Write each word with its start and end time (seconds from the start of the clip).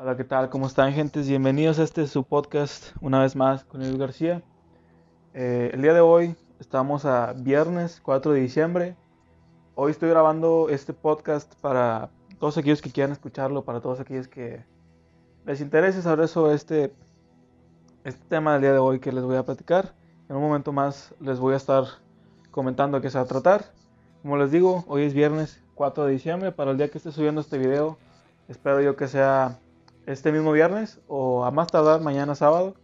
Hola, 0.00 0.16
¿qué 0.16 0.22
tal? 0.22 0.48
¿Cómo 0.48 0.68
están, 0.68 0.92
gentes? 0.92 1.26
Bienvenidos 1.26 1.80
a 1.80 1.82
este 1.82 2.06
su 2.06 2.22
podcast 2.22 2.94
una 3.00 3.20
vez 3.20 3.34
más 3.34 3.64
con 3.64 3.80
Luis 3.80 3.96
García. 3.96 4.42
Eh, 5.34 5.72
el 5.74 5.82
día 5.82 5.92
de 5.92 5.98
hoy 5.98 6.36
estamos 6.60 7.04
a 7.04 7.32
viernes 7.32 8.00
4 8.04 8.30
de 8.30 8.40
diciembre. 8.40 8.96
Hoy 9.74 9.90
estoy 9.90 10.08
grabando 10.08 10.68
este 10.70 10.92
podcast 10.92 11.52
para 11.56 12.10
todos 12.38 12.56
aquellos 12.56 12.80
que 12.80 12.92
quieran 12.92 13.10
escucharlo, 13.10 13.64
para 13.64 13.80
todos 13.80 13.98
aquellos 13.98 14.28
que 14.28 14.64
les 15.44 15.60
interese 15.60 16.00
saber 16.00 16.28
sobre 16.28 16.54
este, 16.54 16.94
este 18.04 18.24
tema 18.28 18.52
del 18.52 18.62
día 18.62 18.72
de 18.74 18.78
hoy 18.78 19.00
que 19.00 19.10
les 19.10 19.24
voy 19.24 19.34
a 19.34 19.42
platicar. 19.42 19.96
En 20.28 20.36
un 20.36 20.42
momento 20.42 20.70
más 20.70 21.12
les 21.18 21.40
voy 21.40 21.54
a 21.54 21.56
estar 21.56 21.82
comentando 22.52 23.00
qué 23.00 23.10
se 23.10 23.18
va 23.18 23.24
a 23.24 23.26
tratar. 23.26 23.64
Como 24.22 24.36
les 24.36 24.52
digo, 24.52 24.84
hoy 24.86 25.02
es 25.02 25.12
viernes 25.12 25.60
4 25.74 26.04
de 26.04 26.12
diciembre. 26.12 26.52
Para 26.52 26.70
el 26.70 26.76
día 26.76 26.88
que 26.88 26.98
esté 26.98 27.10
subiendo 27.10 27.40
este 27.40 27.58
video, 27.58 27.98
espero 28.46 28.80
yo 28.80 28.94
que 28.94 29.08
sea 29.08 29.58
este 30.08 30.32
mismo 30.32 30.52
viernes 30.52 31.00
o 31.06 31.44
a 31.44 31.50
más 31.50 31.68
tardar 31.68 32.00
mañana 32.00 32.34
sábado. 32.34 32.74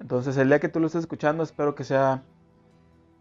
Entonces 0.00 0.36
el 0.36 0.48
día 0.48 0.60
que 0.60 0.68
tú 0.68 0.80
lo 0.80 0.86
estés 0.86 1.00
escuchando, 1.00 1.42
espero 1.42 1.74
que 1.74 1.84
sea 1.84 2.22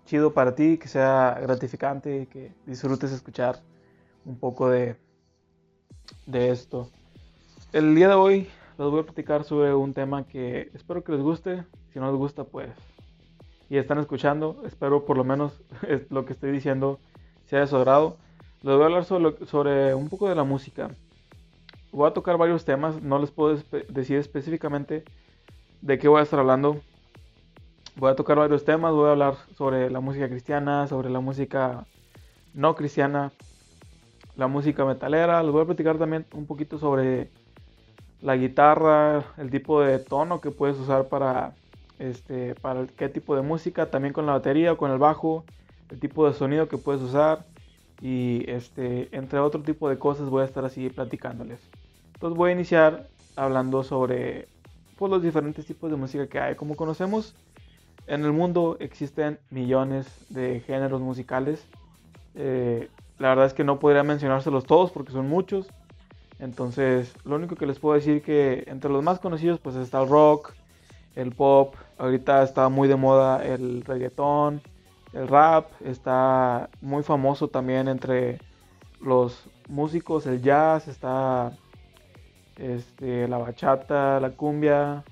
chido 0.05 0.33
para 0.33 0.55
ti, 0.55 0.77
que 0.77 0.87
sea 0.87 1.37
gratificante, 1.41 2.27
que 2.27 2.53
disfrutes 2.65 3.11
escuchar 3.11 3.59
un 4.25 4.37
poco 4.37 4.69
de, 4.69 4.95
de 6.27 6.51
esto. 6.51 6.89
El 7.73 7.95
día 7.95 8.09
de 8.09 8.15
hoy 8.15 8.47
les 8.77 8.89
voy 8.89 8.99
a 8.99 9.03
platicar 9.03 9.43
sobre 9.43 9.73
un 9.73 9.93
tema 9.93 10.27
que 10.27 10.69
espero 10.73 11.03
que 11.03 11.13
les 11.13 11.21
guste. 11.21 11.63
Si 11.93 11.99
no 11.99 12.07
les 12.11 12.15
gusta, 12.15 12.43
pues 12.43 12.69
y 13.71 13.77
están 13.77 13.97
escuchando. 13.97 14.61
Espero 14.65 15.05
por 15.05 15.17
lo 15.17 15.23
menos 15.23 15.63
lo 16.09 16.25
que 16.25 16.33
estoy 16.33 16.51
diciendo 16.51 16.99
sea 17.45 17.61
de 17.61 17.67
su 17.67 17.77
agrado. 17.77 18.17
Les 18.61 18.75
voy 18.75 18.83
a 18.83 18.85
hablar 18.85 19.05
sobre, 19.05 19.45
sobre, 19.47 19.95
un 19.95 20.09
poco 20.09 20.29
de 20.29 20.35
la 20.35 20.43
música. 20.43 20.91
Voy 21.91 22.09
a 22.09 22.13
tocar 22.13 22.37
varios 22.37 22.63
temas, 22.63 23.01
no 23.01 23.19
les 23.19 23.31
puedo 23.31 23.57
decir 23.89 24.17
específicamente 24.17 25.03
de 25.81 25.99
qué 25.99 26.07
voy 26.07 26.19
a 26.19 26.23
estar 26.23 26.39
hablando. 26.39 26.79
Voy 27.97 28.09
a 28.09 28.15
tocar 28.15 28.37
varios 28.37 28.63
temas, 28.63 28.93
voy 28.93 29.09
a 29.09 29.11
hablar 29.11 29.35
sobre 29.57 29.89
la 29.89 29.99
música 29.99 30.29
cristiana, 30.29 30.87
sobre 30.87 31.09
la 31.09 31.19
música 31.19 31.85
no 32.53 32.75
cristiana, 32.75 33.31
la 34.37 34.47
música 34.47 34.85
metalera. 34.85 35.43
Les 35.43 35.51
voy 35.51 35.63
a 35.63 35.65
platicar 35.65 35.97
también 35.97 36.25
un 36.33 36.45
poquito 36.45 36.77
sobre 36.77 37.29
la 38.21 38.37
guitarra, 38.37 39.25
el 39.37 39.49
tipo 39.49 39.81
de 39.81 39.99
tono 39.99 40.39
que 40.39 40.51
puedes 40.51 40.77
usar 40.77 41.09
para 41.09 41.55
este, 41.99 42.55
para 42.55 42.87
qué 42.87 43.09
tipo 43.09 43.35
de 43.35 43.41
música, 43.41 43.91
también 43.91 44.13
con 44.13 44.25
la 44.25 44.33
batería 44.33 44.75
con 44.75 44.91
el 44.91 44.97
bajo, 44.97 45.43
el 45.89 45.99
tipo 45.99 46.27
de 46.27 46.33
sonido 46.33 46.67
que 46.67 46.77
puedes 46.77 47.01
usar 47.01 47.45
y 48.01 48.49
este, 48.49 49.15
entre 49.15 49.39
otro 49.39 49.61
tipo 49.61 49.89
de 49.89 49.99
cosas 49.99 50.29
voy 50.29 50.41
a 50.41 50.45
estar 50.45 50.65
así 50.65 50.89
platicándoles. 50.89 51.59
Entonces 52.21 52.37
voy 52.37 52.51
a 52.51 52.53
iniciar 52.53 53.07
hablando 53.35 53.81
sobre 53.81 54.47
pues, 54.99 55.09
los 55.09 55.23
diferentes 55.23 55.65
tipos 55.65 55.89
de 55.89 55.97
música 55.97 56.27
que 56.27 56.39
hay. 56.39 56.53
Como 56.53 56.75
conocemos, 56.75 57.33
en 58.05 58.23
el 58.23 58.31
mundo 58.31 58.77
existen 58.79 59.39
millones 59.49 60.05
de 60.29 60.59
géneros 60.59 61.01
musicales. 61.01 61.65
Eh, 62.35 62.89
la 63.17 63.29
verdad 63.29 63.47
es 63.47 63.55
que 63.55 63.63
no 63.63 63.79
podría 63.79 64.03
mencionárselos 64.03 64.65
todos 64.65 64.91
porque 64.91 65.11
son 65.11 65.29
muchos. 65.29 65.65
Entonces, 66.37 67.11
lo 67.25 67.37
único 67.37 67.55
que 67.55 67.65
les 67.65 67.79
puedo 67.79 67.95
decir 67.95 68.21
que 68.21 68.65
entre 68.67 68.91
los 68.91 69.03
más 69.03 69.17
conocidos 69.17 69.59
pues 69.59 69.75
está 69.75 70.03
el 70.03 70.07
rock, 70.07 70.53
el 71.15 71.31
pop, 71.31 71.73
ahorita 71.97 72.43
está 72.43 72.69
muy 72.69 72.87
de 72.87 72.97
moda 72.97 73.43
el 73.43 73.83
reggaetón, 73.83 74.61
el 75.13 75.27
rap, 75.27 75.71
está 75.83 76.69
muy 76.81 77.01
famoso 77.01 77.47
también 77.47 77.87
entre 77.87 78.37
los 79.01 79.43
músicos, 79.67 80.27
el 80.27 80.43
jazz, 80.43 80.87
está 80.87 81.53
este, 82.57 83.27
la 83.27 83.37
bachata, 83.37 84.19
la 84.19 84.31
cumbia, 84.31 85.03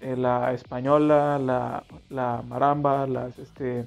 eh, 0.00 0.16
la 0.16 0.52
española, 0.52 1.38
la, 1.38 1.84
la 2.10 2.42
maramba, 2.46 3.06
las, 3.06 3.38
este, 3.38 3.86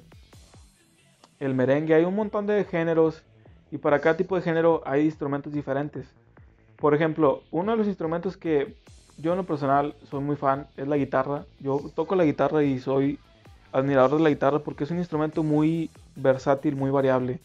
el 1.40 1.54
merengue, 1.54 1.94
hay 1.94 2.04
un 2.04 2.14
montón 2.14 2.46
de 2.46 2.64
géneros 2.64 3.22
y 3.70 3.78
para 3.78 4.00
cada 4.00 4.16
tipo 4.16 4.36
de 4.36 4.42
género 4.42 4.82
hay 4.84 5.04
instrumentos 5.04 5.52
diferentes. 5.52 6.06
Por 6.76 6.94
ejemplo, 6.94 7.42
uno 7.50 7.72
de 7.72 7.78
los 7.78 7.86
instrumentos 7.86 8.36
que 8.36 8.76
yo 9.18 9.32
en 9.32 9.38
lo 9.38 9.44
personal 9.44 9.94
soy 10.08 10.22
muy 10.22 10.36
fan, 10.36 10.66
es 10.76 10.86
la 10.86 10.96
guitarra. 10.96 11.44
Yo 11.60 11.80
toco 11.94 12.14
la 12.14 12.24
guitarra 12.24 12.62
y 12.62 12.78
soy 12.78 13.18
admirador 13.72 14.16
de 14.16 14.22
la 14.22 14.30
guitarra 14.30 14.60
porque 14.60 14.84
es 14.84 14.90
un 14.90 14.98
instrumento 14.98 15.42
muy 15.42 15.90
versátil, 16.16 16.76
muy 16.76 16.90
variable. 16.90 17.40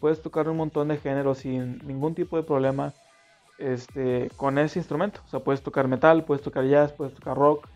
Puedes 0.00 0.22
tocar 0.22 0.48
un 0.48 0.56
montón 0.56 0.88
de 0.88 0.96
géneros 0.96 1.38
sin 1.38 1.86
ningún 1.86 2.14
tipo 2.14 2.36
de 2.36 2.42
problema 2.42 2.94
este, 3.58 4.30
con 4.36 4.58
ese 4.58 4.78
instrumento. 4.78 5.20
O 5.26 5.28
sea, 5.28 5.40
puedes 5.40 5.62
tocar 5.62 5.88
metal, 5.88 6.24
puedes 6.24 6.42
tocar 6.42 6.64
jazz, 6.66 6.92
puedes 6.92 7.14
tocar 7.14 7.36
rock, 7.36 7.66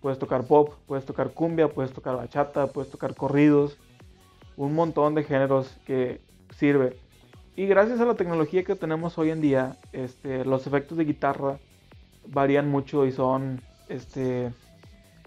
puedes 0.00 0.18
tocar 0.18 0.44
pop, 0.44 0.74
puedes 0.86 1.04
tocar 1.04 1.30
cumbia, 1.30 1.68
puedes 1.68 1.92
tocar 1.92 2.16
bachata, 2.16 2.66
puedes 2.68 2.90
tocar 2.90 3.14
corridos. 3.14 3.78
Un 4.56 4.74
montón 4.74 5.14
de 5.14 5.24
géneros 5.24 5.76
que 5.86 6.20
sirve. 6.50 6.96
Y 7.56 7.66
gracias 7.66 8.00
a 8.00 8.04
la 8.04 8.14
tecnología 8.14 8.64
que 8.64 8.74
tenemos 8.74 9.16
hoy 9.18 9.30
en 9.30 9.40
día, 9.40 9.78
este, 9.92 10.44
los 10.44 10.66
efectos 10.66 10.98
de 10.98 11.04
guitarra 11.04 11.58
varían 12.26 12.68
mucho 12.68 13.06
y 13.06 13.12
son, 13.12 13.62
este, 13.88 14.52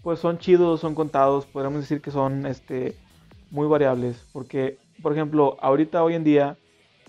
pues 0.03 0.19
son 0.19 0.37
chidos, 0.37 0.79
son 0.79 0.93
contados, 0.93 1.45
podríamos 1.47 1.81
decir 1.81 2.01
que 2.01 2.11
son, 2.11 2.45
muy 3.49 3.67
variables, 3.67 4.27
porque, 4.31 4.77
por 5.01 5.11
ejemplo, 5.11 5.57
ahorita 5.59 6.03
hoy 6.03 6.13
en 6.13 6.23
día, 6.23 6.57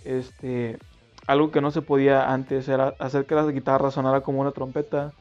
este, 0.05 0.79
algo 1.27 1.51
que 1.51 1.61
no 1.61 1.71
se 1.71 1.83
podía 1.83 2.33
antes 2.33 2.69
era 2.69 2.95
hacer 2.99 3.27
que 3.27 3.35
la 3.35 3.47
guitarra 3.47 3.91
sonara 3.91 4.21
como 4.23 4.41
una 4.41 4.53
trompeta 4.53 5.13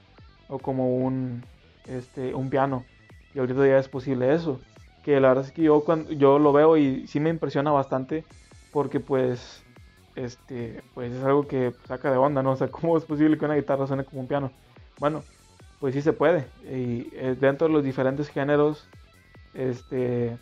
o 0.47 0.57
como 0.57 0.95
un, 0.95 1.43
este, 1.87 2.33
un 2.33 2.49
piano, 2.49 2.85
y 3.33 3.39
ahorita 3.39 3.67
ya 3.67 3.77
es 3.77 3.87
posible 3.87 4.33
eso, 4.33 4.59
que 5.03 5.19
la 5.19 5.29
verdad 5.29 5.45
es 5.45 5.51
que 5.51 5.63
yo 5.63 5.83
cuando 5.83 6.11
yo 6.11 6.39
lo 6.39 6.51
veo 6.51 6.77
y 6.77 7.07
sí 7.07 7.19
me 7.19 7.29
impresiona 7.29 7.71
bastante, 7.71 8.23
porque 8.71 8.99
pues 8.99 9.63
este, 10.15 10.81
pues 10.93 11.13
es 11.13 11.23
algo 11.23 11.47
que 11.47 11.73
saca 11.87 12.11
de 12.11 12.17
onda, 12.17 12.43
¿no? 12.43 12.51
O 12.53 12.55
sea, 12.55 12.67
¿cómo 12.67 12.97
es 12.97 13.05
posible 13.05 13.37
que 13.37 13.45
una 13.45 13.55
guitarra 13.55 13.87
suene 13.87 14.03
como 14.03 14.21
un 14.21 14.27
piano? 14.27 14.51
Bueno, 14.99 15.23
pues 15.79 15.93
sí 15.93 16.01
se 16.01 16.13
puede. 16.13 16.45
Y 16.69 17.07
eh, 17.13 17.35
dentro 17.39 17.67
de 17.67 17.73
los 17.73 17.83
diferentes 17.83 18.29
géneros, 18.29 18.87
este, 19.53 20.37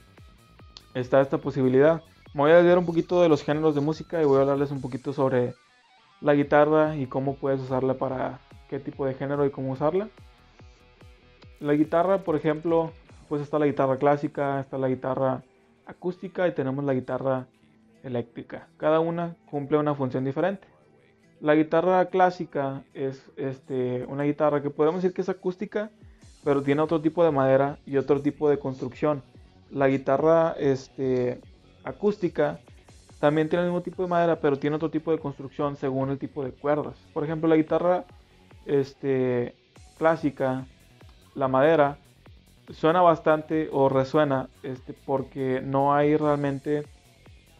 está 0.93 1.21
esta 1.21 1.37
posibilidad. 1.37 2.01
Me 2.37 2.43
voy 2.43 2.51
a 2.51 2.61
decir 2.61 2.77
un 2.77 2.85
poquito 2.85 3.23
de 3.23 3.29
los 3.29 3.43
géneros 3.43 3.73
de 3.73 3.81
música 3.81 4.21
y 4.21 4.25
voy 4.25 4.37
a 4.37 4.41
hablarles 4.41 4.69
un 4.69 4.79
poquito 4.79 5.11
sobre 5.11 5.55
la 6.21 6.35
guitarra 6.35 6.95
y 6.95 7.07
cómo 7.07 7.33
puedes 7.33 7.59
usarla 7.59 7.95
para 7.95 8.39
qué 8.69 8.79
tipo 8.79 9.07
de 9.07 9.15
género 9.15 9.43
y 9.43 9.49
cómo 9.49 9.71
usarla. 9.71 10.07
La 11.59 11.73
guitarra, 11.73 12.19
por 12.19 12.35
ejemplo, 12.35 12.91
pues 13.27 13.41
está 13.41 13.57
la 13.57 13.65
guitarra 13.65 13.97
clásica, 13.97 14.59
está 14.59 14.77
la 14.77 14.87
guitarra 14.87 15.41
acústica 15.87 16.47
y 16.47 16.51
tenemos 16.53 16.85
la 16.85 16.93
guitarra 16.93 17.47
eléctrica. 18.03 18.67
Cada 18.77 18.99
una 18.99 19.35
cumple 19.49 19.79
una 19.79 19.95
función 19.95 20.23
diferente. 20.23 20.67
La 21.41 21.55
guitarra 21.55 22.05
clásica 22.05 22.83
es 22.93 23.31
este, 23.35 24.05
una 24.07 24.25
guitarra 24.25 24.61
que 24.61 24.69
podemos 24.69 25.01
decir 25.01 25.15
que 25.15 25.23
es 25.23 25.29
acústica, 25.29 25.89
pero 26.43 26.61
tiene 26.61 26.83
otro 26.83 27.01
tipo 27.01 27.25
de 27.25 27.31
madera 27.31 27.79
y 27.87 27.97
otro 27.97 28.21
tipo 28.21 28.47
de 28.47 28.59
construcción. 28.59 29.23
La 29.71 29.87
guitarra 29.87 30.55
este, 30.59 31.41
acústica 31.87 32.59
también 33.19 33.49
tiene 33.49 33.65
el 33.65 33.71
mismo 33.71 33.81
tipo 33.81 34.03
de 34.03 34.09
madera, 34.09 34.39
pero 34.39 34.59
tiene 34.59 34.75
otro 34.75 34.91
tipo 34.91 35.11
de 35.11 35.19
construcción 35.19 35.75
según 35.75 36.09
el 36.09 36.19
tipo 36.19 36.43
de 36.43 36.51
cuerdas. 36.51 36.95
Por 37.13 37.23
ejemplo, 37.23 37.49
la 37.49 37.55
guitarra 37.55 38.05
este, 38.65 39.55
clásica, 39.97 40.65
la 41.33 41.47
madera, 41.47 41.97
suena 42.71 43.01
bastante 43.01 43.69
o 43.71 43.89
resuena 43.89 44.49
este, 44.61 44.93
porque 44.93 45.61
no 45.63 45.93
hay 45.95 46.15
realmente 46.17 46.83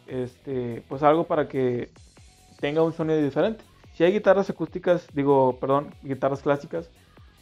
este, 0.06 0.82
pues 0.88 1.02
algo 1.02 1.24
para 1.24 1.48
que 1.48 1.90
tenga 2.60 2.82
un 2.82 2.92
sonido 2.92 3.20
diferente. 3.20 3.64
Si 3.94 4.04
hay 4.04 4.12
guitarras 4.12 4.48
acústicas, 4.48 5.08
digo, 5.12 5.58
perdón, 5.58 5.92
guitarras 6.02 6.42
clásicas, 6.42 6.88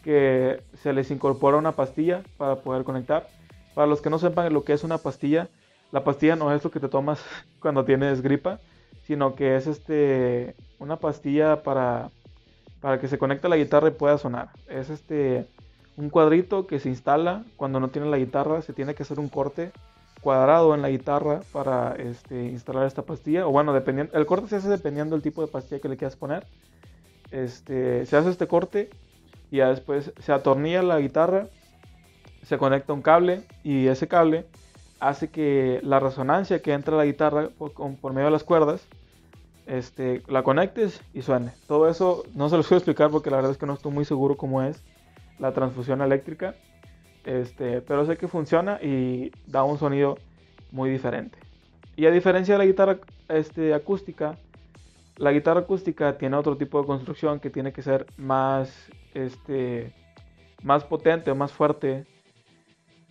que 0.02 0.62
se 0.74 0.92
les 0.92 1.10
incorpora 1.10 1.58
una 1.58 1.72
pastilla 1.72 2.22
para 2.38 2.56
poder 2.56 2.84
conectar. 2.84 3.28
Para 3.74 3.86
los 3.86 4.00
que 4.00 4.08
no 4.08 4.18
sepan 4.18 4.52
lo 4.54 4.64
que 4.64 4.72
es 4.72 4.84
una 4.84 4.98
pastilla, 4.98 5.48
la 5.96 6.04
pastilla 6.04 6.36
no 6.36 6.52
es 6.52 6.62
lo 6.62 6.70
que 6.70 6.78
te 6.78 6.90
tomas 6.90 7.24
cuando 7.58 7.86
tienes 7.86 8.20
gripa, 8.20 8.60
sino 9.06 9.34
que 9.34 9.56
es 9.56 9.66
este 9.66 10.54
una 10.78 10.96
pastilla 10.96 11.62
para, 11.62 12.10
para 12.82 13.00
que 13.00 13.08
se 13.08 13.16
conecte 13.16 13.48
la 13.48 13.56
guitarra 13.56 13.88
y 13.88 13.92
pueda 13.92 14.18
sonar. 14.18 14.50
Es 14.68 14.90
este 14.90 15.46
un 15.96 16.10
cuadrito 16.10 16.66
que 16.66 16.80
se 16.80 16.90
instala 16.90 17.44
cuando 17.56 17.80
no 17.80 17.88
tiene 17.88 18.10
la 18.10 18.18
guitarra, 18.18 18.60
se 18.60 18.74
tiene 18.74 18.94
que 18.94 19.04
hacer 19.04 19.18
un 19.18 19.30
corte 19.30 19.72
cuadrado 20.20 20.74
en 20.74 20.82
la 20.82 20.90
guitarra 20.90 21.40
para 21.50 21.94
este, 21.94 22.44
instalar 22.44 22.86
esta 22.86 23.00
pastilla. 23.00 23.46
O 23.46 23.50
bueno, 23.50 23.72
dependiendo, 23.72 24.12
el 24.18 24.26
corte 24.26 24.48
se 24.48 24.56
hace 24.56 24.68
dependiendo 24.68 25.16
del 25.16 25.22
tipo 25.22 25.40
de 25.40 25.48
pastilla 25.48 25.80
que 25.80 25.88
le 25.88 25.96
quieras 25.96 26.16
poner. 26.16 26.46
Este, 27.30 28.04
se 28.04 28.18
hace 28.18 28.28
este 28.28 28.46
corte 28.46 28.90
y 29.50 29.58
ya 29.58 29.70
después 29.70 30.12
se 30.18 30.32
atornilla 30.32 30.82
la 30.82 31.00
guitarra, 31.00 31.46
se 32.42 32.58
conecta 32.58 32.92
un 32.92 33.00
cable 33.00 33.44
y 33.64 33.86
ese 33.86 34.08
cable 34.08 34.44
hace 35.00 35.30
que 35.30 35.80
la 35.82 36.00
resonancia 36.00 36.62
que 36.62 36.72
entra 36.72 36.94
a 36.94 36.98
la 36.98 37.04
guitarra 37.04 37.48
por, 37.58 37.72
por 37.72 38.12
medio 38.12 38.26
de 38.26 38.32
las 38.32 38.44
cuerdas 38.44 38.86
este, 39.66 40.22
la 40.28 40.42
conectes 40.42 41.02
y 41.12 41.22
suene. 41.22 41.52
Todo 41.66 41.88
eso 41.88 42.22
no 42.34 42.48
se 42.48 42.56
los 42.56 42.70
a 42.70 42.76
explicar 42.76 43.10
porque 43.10 43.30
la 43.30 43.36
verdad 43.36 43.52
es 43.52 43.58
que 43.58 43.66
no 43.66 43.74
estoy 43.74 43.92
muy 43.92 44.04
seguro 44.04 44.36
cómo 44.36 44.62
es 44.62 44.82
la 45.38 45.52
transfusión 45.52 46.00
eléctrica. 46.00 46.54
Este, 47.24 47.80
pero 47.80 48.06
sé 48.06 48.16
que 48.16 48.28
funciona 48.28 48.80
y 48.80 49.32
da 49.46 49.64
un 49.64 49.78
sonido 49.78 50.18
muy 50.70 50.90
diferente. 50.90 51.38
Y 51.96 52.06
a 52.06 52.10
diferencia 52.10 52.54
de 52.54 52.58
la 52.58 52.66
guitarra 52.66 52.98
este, 53.28 53.74
acústica, 53.74 54.38
la 55.16 55.32
guitarra 55.32 55.60
acústica 55.60 56.16
tiene 56.18 56.36
otro 56.36 56.56
tipo 56.56 56.80
de 56.80 56.86
construcción 56.86 57.40
que 57.40 57.50
tiene 57.50 57.72
que 57.72 57.82
ser 57.82 58.06
más, 58.16 58.88
este, 59.14 59.92
más 60.62 60.84
potente, 60.84 61.34
más 61.34 61.52
fuerte. 61.52 62.06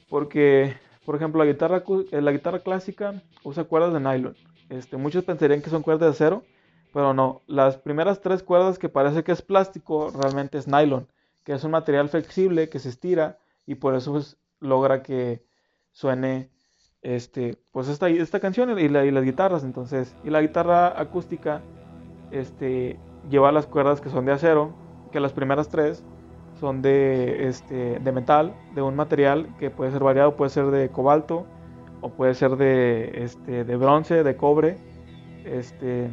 Porque, 0.07 0.75
por 1.05 1.15
ejemplo, 1.15 1.43
la 1.43 1.51
guitarra, 1.51 1.83
eh, 2.11 2.21
la 2.21 2.31
guitarra 2.31 2.59
clásica 2.59 3.21
usa 3.43 3.63
cuerdas 3.63 3.93
de 3.93 3.99
nylon. 3.99 4.35
Este, 4.69 4.97
muchos 4.97 5.23
pensarían 5.23 5.61
que 5.61 5.69
son 5.69 5.83
cuerdas 5.83 6.01
de 6.01 6.11
acero, 6.11 6.43
pero 6.93 7.13
no. 7.13 7.43
Las 7.47 7.77
primeras 7.77 8.21
tres 8.21 8.41
cuerdas 8.41 8.79
que 8.79 8.89
parece 8.89 9.23
que 9.23 9.31
es 9.31 9.41
plástico, 9.41 10.11
realmente 10.11 10.57
es 10.57 10.67
nylon, 10.67 11.07
que 11.43 11.53
es 11.53 11.63
un 11.63 11.71
material 11.71 12.09
flexible 12.09 12.69
que 12.69 12.79
se 12.79 12.89
estira 12.89 13.37
y 13.65 13.75
por 13.75 13.95
eso 13.95 14.13
pues, 14.13 14.37
logra 14.59 15.03
que 15.03 15.43
suene 15.91 16.49
este, 17.01 17.57
pues 17.71 17.87
esta, 17.87 18.39
canción 18.39 18.77
y, 18.79 18.89
las 18.89 19.23
guitarras. 19.23 19.63
Entonces, 19.63 20.15
y 20.23 20.31
la 20.31 20.41
guitarra 20.41 20.99
acústica 20.99 21.61
este, 22.31 22.99
lleva 23.29 23.51
las 23.51 23.67
cuerdas 23.67 24.01
que 24.01 24.09
son 24.09 24.25
de 24.25 24.31
acero, 24.31 24.73
que 25.11 25.19
las 25.19 25.33
primeras 25.33 25.69
tres 25.69 26.03
son 26.59 26.81
de, 26.81 27.47
este, 27.47 27.99
de 27.99 28.11
metal, 28.11 28.53
de 28.73 28.81
un 28.81 28.95
material 28.95 29.47
que 29.59 29.69
puede 29.69 29.91
ser 29.91 30.03
variado, 30.03 30.35
puede 30.35 30.49
ser 30.49 30.67
de 30.67 30.89
cobalto, 30.89 31.45
o 32.01 32.09
puede 32.09 32.33
ser 32.33 32.55
de, 32.55 33.23
este, 33.23 33.63
de 33.63 33.75
bronce, 33.77 34.23
de 34.23 34.35
cobre. 34.35 34.77
Este, 35.43 36.09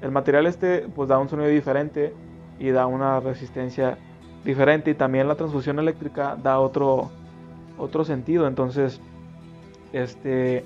el 0.00 0.10
material 0.10 0.46
este 0.46 0.88
pues 0.94 1.08
da 1.08 1.18
un 1.18 1.28
sonido 1.28 1.48
diferente 1.48 2.14
y 2.58 2.70
da 2.70 2.86
una 2.86 3.20
resistencia 3.20 3.98
diferente 4.44 4.90
y 4.90 4.94
también 4.94 5.28
la 5.28 5.34
transfusión 5.34 5.78
eléctrica 5.78 6.36
da 6.42 6.60
otro, 6.60 7.10
otro 7.78 8.04
sentido. 8.04 8.46
Entonces, 8.46 9.00
este, 9.92 10.64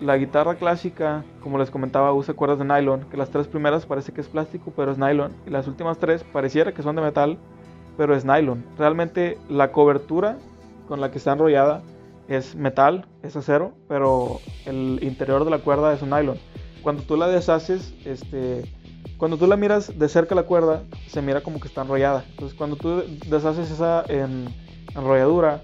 la 0.00 0.16
guitarra 0.16 0.56
clásica, 0.56 1.24
como 1.42 1.58
les 1.58 1.70
comentaba, 1.70 2.12
usa 2.12 2.34
cuerdas 2.34 2.58
de 2.58 2.64
nylon, 2.64 3.06
que 3.10 3.16
las 3.16 3.30
tres 3.30 3.48
primeras 3.48 3.86
parece 3.86 4.12
que 4.12 4.20
es 4.20 4.28
plástico, 4.28 4.72
pero 4.76 4.92
es 4.92 4.98
nylon, 4.98 5.32
y 5.46 5.50
las 5.50 5.66
últimas 5.68 5.98
tres 5.98 6.22
pareciera 6.24 6.72
que 6.72 6.82
son 6.82 6.96
de 6.96 7.02
metal, 7.02 7.38
pero 7.96 8.14
es 8.14 8.24
nylon. 8.24 8.64
Realmente 8.78 9.38
la 9.48 9.72
cobertura 9.72 10.38
con 10.88 11.00
la 11.00 11.10
que 11.10 11.18
está 11.18 11.32
enrollada 11.32 11.82
es 12.28 12.54
metal, 12.54 13.06
es 13.22 13.36
acero, 13.36 13.72
pero 13.88 14.40
el 14.64 14.98
interior 15.02 15.44
de 15.44 15.50
la 15.50 15.58
cuerda 15.58 15.92
es 15.92 16.02
un 16.02 16.10
nylon. 16.10 16.38
Cuando 16.82 17.02
tú 17.02 17.16
la 17.16 17.28
deshaces, 17.28 17.94
este, 18.04 18.64
cuando 19.16 19.38
tú 19.38 19.46
la 19.46 19.56
miras 19.56 19.98
de 19.98 20.08
cerca 20.08 20.34
la 20.34 20.42
cuerda, 20.42 20.82
se 21.08 21.22
mira 21.22 21.40
como 21.40 21.60
que 21.60 21.68
está 21.68 21.82
enrollada. 21.82 22.24
Entonces, 22.30 22.56
cuando 22.56 22.76
tú 22.76 23.02
deshaces 23.28 23.70
esa 23.70 24.04
enrolladura, 24.94 25.62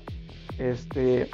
este, 0.59 1.29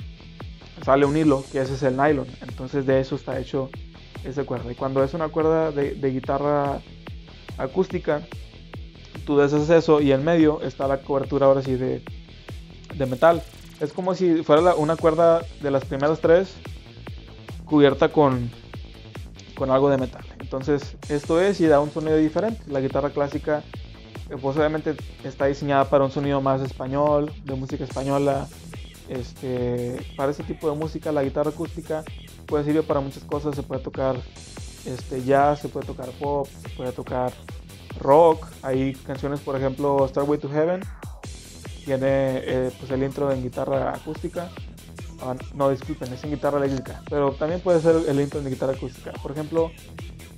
sale 0.82 1.06
un 1.06 1.16
hilo, 1.16 1.44
que 1.52 1.60
ese 1.60 1.74
es 1.74 1.82
el 1.82 1.96
nylon. 1.96 2.26
Entonces, 2.42 2.86
de 2.86 3.00
eso 3.00 3.14
está 3.14 3.38
hecho 3.38 3.70
esa 4.24 4.44
cuerda. 4.44 4.72
Y 4.72 4.74
cuando 4.74 5.02
es 5.04 5.14
una 5.14 5.28
cuerda 5.28 5.70
de, 5.70 6.10
guitarra 6.10 6.80
acústica, 7.56 8.22
tú 9.28 9.36
deshaces 9.36 9.68
eso 9.68 10.00
y 10.00 10.10
en 10.10 10.24
medio 10.24 10.62
está 10.62 10.88
la 10.88 11.02
cobertura 11.02 11.44
ahora 11.44 11.60
sí 11.60 11.74
de, 11.74 12.02
de 12.94 13.06
metal. 13.06 13.42
Es 13.78 13.92
como 13.92 14.14
si 14.14 14.42
fuera 14.42 14.74
una 14.74 14.96
cuerda 14.96 15.42
de 15.60 15.70
las 15.70 15.84
primeras 15.84 16.18
tres 16.20 16.54
cubierta 17.66 18.08
con, 18.08 18.50
con 19.54 19.70
algo 19.70 19.90
de 19.90 19.98
metal. 19.98 20.24
Entonces 20.40 20.96
esto 21.10 21.42
es 21.42 21.60
y 21.60 21.66
da 21.66 21.78
un 21.78 21.90
sonido 21.90 22.16
diferente. 22.16 22.62
La 22.68 22.80
guitarra 22.80 23.10
clásica 23.10 23.62
eh, 24.30 24.36
posiblemente 24.40 24.94
está 25.22 25.44
diseñada 25.44 25.84
para 25.84 26.04
un 26.04 26.10
sonido 26.10 26.40
más 26.40 26.62
español, 26.62 27.30
de 27.44 27.54
música 27.54 27.84
española. 27.84 28.48
Este, 29.10 30.00
para 30.16 30.30
ese 30.32 30.42
tipo 30.42 30.70
de 30.70 30.76
música 30.76 31.12
la 31.12 31.22
guitarra 31.22 31.50
acústica 31.50 32.02
puede 32.46 32.64
servir 32.64 32.82
para 32.82 33.00
muchas 33.00 33.24
cosas. 33.24 33.54
Se 33.54 33.62
puede 33.62 33.82
tocar 33.82 34.16
este, 34.86 35.22
jazz, 35.22 35.60
se 35.60 35.68
puede 35.68 35.86
tocar 35.86 36.08
pop, 36.12 36.48
se 36.62 36.70
puede 36.70 36.92
tocar 36.92 37.30
rock. 37.98 38.46
Hay 38.62 38.94
canciones, 39.06 39.40
por 39.40 39.56
ejemplo, 39.56 40.06
Starway 40.08 40.38
to 40.38 40.48
Heaven 40.48 40.82
tiene 41.88 42.42
eh, 42.44 42.70
pues 42.78 42.90
el 42.90 43.02
intro 43.02 43.32
en 43.32 43.42
guitarra 43.42 43.94
acústica. 43.94 44.50
Ah, 45.22 45.34
no, 45.54 45.70
disculpen, 45.70 46.12
es 46.12 46.22
en 46.22 46.32
guitarra 46.32 46.58
eléctrica. 46.58 47.02
Pero 47.08 47.32
también 47.32 47.62
puede 47.62 47.80
ser 47.80 47.96
el 48.06 48.20
intro 48.20 48.40
en 48.40 48.50
guitarra 48.50 48.74
acústica. 48.74 49.10
Por 49.22 49.32
ejemplo, 49.32 49.72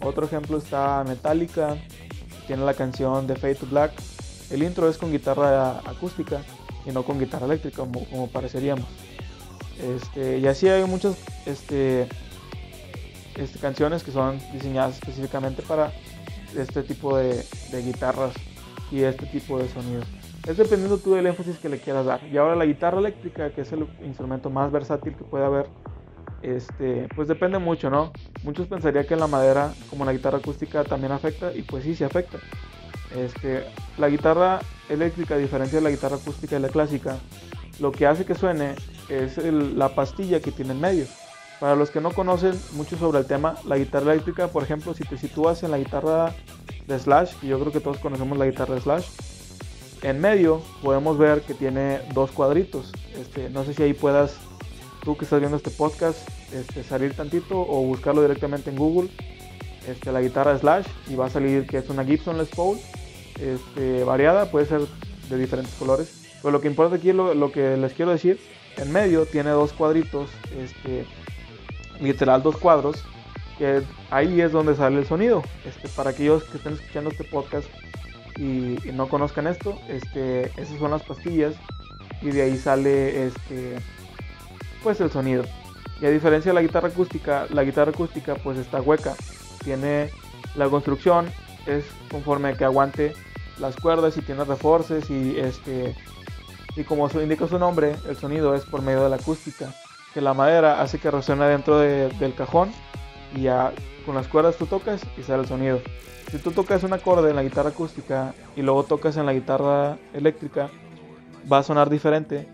otro 0.00 0.26
ejemplo 0.26 0.58
está 0.58 1.02
Metallica. 1.02 1.76
Tiene 2.46 2.64
la 2.64 2.74
canción 2.74 3.26
de 3.26 3.34
Fade 3.34 3.56
to 3.56 3.66
Black. 3.66 3.90
El 4.50 4.62
intro 4.62 4.88
es 4.88 4.96
con 4.96 5.10
guitarra 5.10 5.80
acústica 5.80 6.40
y 6.86 6.92
no 6.92 7.02
con 7.02 7.18
guitarra 7.18 7.46
eléctrica 7.46 7.78
como, 7.78 8.04
como 8.08 8.28
pareceríamos. 8.28 8.86
Este, 9.82 10.38
y 10.38 10.46
así 10.46 10.68
hay 10.68 10.84
muchas 10.84 11.16
este, 11.46 12.06
este, 13.34 13.58
canciones 13.58 14.04
que 14.04 14.12
son 14.12 14.38
diseñadas 14.52 14.94
específicamente 14.94 15.62
para 15.62 15.92
este 16.56 16.82
tipo 16.82 17.16
de, 17.16 17.44
de 17.70 17.82
guitarras 17.82 18.34
y 18.90 19.02
este 19.02 19.26
tipo 19.26 19.58
de 19.58 19.68
sonidos. 19.68 20.06
Es 20.46 20.56
dependiendo 20.56 20.98
tú 20.98 21.14
del 21.14 21.26
énfasis 21.26 21.58
que 21.58 21.68
le 21.68 21.78
quieras 21.78 22.06
dar. 22.06 22.20
Y 22.26 22.36
ahora 22.38 22.56
la 22.56 22.64
guitarra 22.64 22.98
eléctrica, 22.98 23.50
que 23.50 23.60
es 23.60 23.72
el 23.72 23.86
instrumento 24.04 24.48
más 24.50 24.72
versátil 24.72 25.14
que 25.14 25.24
puede 25.24 25.44
haber, 25.44 25.66
este, 26.42 27.08
pues 27.14 27.28
depende 27.28 27.58
mucho, 27.58 27.90
¿no? 27.90 28.12
Muchos 28.42 28.66
pensarían 28.66 29.06
que 29.06 29.16
la 29.16 29.26
madera, 29.26 29.72
como 29.90 30.04
la 30.04 30.12
guitarra 30.12 30.38
acústica, 30.38 30.84
también 30.84 31.12
afecta, 31.12 31.52
y 31.54 31.62
pues 31.62 31.84
sí, 31.84 31.94
sí 31.94 32.04
afecta. 32.04 32.38
Este, 33.14 33.64
la 33.98 34.08
guitarra 34.08 34.60
eléctrica, 34.88 35.34
a 35.34 35.38
diferencia 35.38 35.78
de 35.78 35.84
la 35.84 35.90
guitarra 35.90 36.16
acústica 36.16 36.56
y 36.56 36.60
la 36.60 36.68
clásica, 36.68 37.18
lo 37.78 37.92
que 37.92 38.06
hace 38.06 38.24
que 38.24 38.34
suene 38.34 38.74
es 39.08 39.36
la 39.38 39.94
pastilla 39.94 40.40
que 40.40 40.52
tiene 40.52 40.72
en 40.72 40.80
medio. 40.80 41.06
Para 41.60 41.76
los 41.76 41.90
que 41.90 42.00
no 42.00 42.10
conocen 42.10 42.58
mucho 42.72 42.96
sobre 42.96 43.18
el 43.18 43.26
tema, 43.26 43.56
la 43.66 43.76
guitarra 43.76 44.14
eléctrica, 44.14 44.48
por 44.48 44.62
ejemplo, 44.62 44.94
si 44.94 45.04
te 45.04 45.18
sitúas 45.18 45.62
en 45.62 45.70
la 45.70 45.78
guitarra 45.78 46.34
de 46.86 46.98
Slash, 46.98 47.34
y 47.42 47.48
yo 47.48 47.60
creo 47.60 47.70
que 47.70 47.80
todos 47.80 47.98
conocemos 47.98 48.38
la 48.38 48.46
guitarra 48.46 48.74
de 48.74 48.80
Slash, 48.80 49.06
en 50.02 50.20
medio 50.20 50.62
podemos 50.82 51.18
ver 51.18 51.42
que 51.42 51.52
tiene 51.52 52.00
dos 52.14 52.30
cuadritos. 52.30 52.90
Este, 53.14 53.50
no 53.50 53.64
sé 53.64 53.74
si 53.74 53.82
ahí 53.82 53.92
puedas, 53.92 54.36
tú 55.04 55.18
que 55.18 55.24
estás 55.24 55.40
viendo 55.40 55.58
este 55.58 55.70
podcast, 55.70 56.26
este, 56.54 56.82
salir 56.82 57.14
tantito 57.14 57.60
o 57.60 57.82
buscarlo 57.82 58.22
directamente 58.22 58.70
en 58.70 58.76
Google. 58.76 59.10
Este, 59.86 60.12
la 60.12 60.22
guitarra 60.22 60.58
Slash 60.58 60.86
y 61.08 61.14
va 61.14 61.26
a 61.26 61.30
salir 61.30 61.66
que 61.66 61.78
es 61.78 61.88
una 61.88 62.04
Gibson 62.04 62.38
Les 62.38 62.48
Paul 62.48 62.78
este, 63.38 64.04
variada, 64.04 64.50
puede 64.50 64.66
ser 64.66 64.80
de 65.28 65.38
diferentes 65.38 65.74
colores. 65.74 66.26
Pero 66.40 66.52
lo 66.52 66.60
que 66.60 66.68
importa 66.68 66.96
aquí, 66.96 67.12
lo, 67.12 67.34
lo 67.34 67.52
que 67.52 67.76
les 67.76 67.92
quiero 67.92 68.10
decir, 68.10 68.40
en 68.76 68.92
medio 68.92 69.26
tiene 69.26 69.50
dos 69.50 69.72
cuadritos, 69.72 70.30
este, 70.58 71.04
literal 72.00 72.42
dos 72.42 72.56
cuadros, 72.56 73.04
que 73.58 73.82
ahí 74.10 74.40
es 74.40 74.52
donde 74.52 74.74
sale 74.74 74.98
el 74.98 75.06
sonido. 75.06 75.42
Este, 75.64 75.88
para 75.88 76.10
aquellos 76.10 76.44
que 76.44 76.56
estén 76.56 76.74
escuchando 76.74 77.10
este 77.10 77.24
podcast, 77.24 77.68
y, 78.40 78.78
no 78.92 79.08
conozcan 79.08 79.46
esto, 79.46 79.78
este, 79.88 80.46
esas 80.60 80.78
son 80.78 80.90
las 80.92 81.02
pastillas 81.02 81.54
y 82.22 82.30
de 82.30 82.42
ahí 82.42 82.56
sale 82.56 83.26
este, 83.26 83.76
pues 84.82 85.00
el 85.00 85.10
sonido. 85.10 85.44
Y 86.00 86.06
a 86.06 86.10
diferencia 86.10 86.50
de 86.50 86.54
la 86.54 86.62
guitarra 86.62 86.88
acústica, 86.88 87.46
la 87.50 87.64
guitarra 87.64 87.90
acústica 87.90 88.34
pues 88.36 88.58
está 88.58 88.80
hueca, 88.80 89.14
tiene 89.62 90.10
la 90.56 90.68
construcción 90.68 91.30
es 91.66 91.84
conforme 92.10 92.56
que 92.56 92.64
aguante 92.64 93.12
las 93.58 93.76
cuerdas 93.76 94.16
y 94.16 94.22
tiene 94.22 94.44
reforces 94.44 95.10
y 95.10 95.38
este 95.38 95.94
y 96.76 96.84
como 96.84 97.10
indica 97.10 97.46
su 97.46 97.58
nombre, 97.58 97.96
el 98.08 98.16
sonido 98.16 98.54
es 98.54 98.64
por 98.64 98.80
medio 98.80 99.02
de 99.02 99.10
la 99.10 99.16
acústica, 99.16 99.74
que 100.12 100.20
la 100.20 100.34
madera 100.34 100.80
hace 100.80 100.98
que 100.98 101.10
resuene 101.10 101.46
dentro 101.46 101.78
del 101.78 102.34
cajón 102.34 102.70
y 103.34 103.42
ya 103.42 103.72
con 104.04 104.14
las 104.14 104.28
cuerdas 104.28 104.56
tú 104.56 104.66
tocas 104.66 105.02
y 105.16 105.22
sale 105.22 105.42
el 105.42 105.48
sonido. 105.48 105.80
Si 106.30 106.38
tú 106.38 106.52
tocas 106.52 106.84
un 106.84 106.92
acorde 106.92 107.30
en 107.30 107.36
la 107.36 107.42
guitarra 107.42 107.70
acústica 107.70 108.34
y 108.56 108.62
luego 108.62 108.84
tocas 108.84 109.16
en 109.16 109.26
la 109.26 109.32
guitarra 109.32 109.98
eléctrica, 110.12 110.70
va 111.50 111.58
a 111.58 111.62
sonar 111.62 111.90
diferente, 111.90 112.46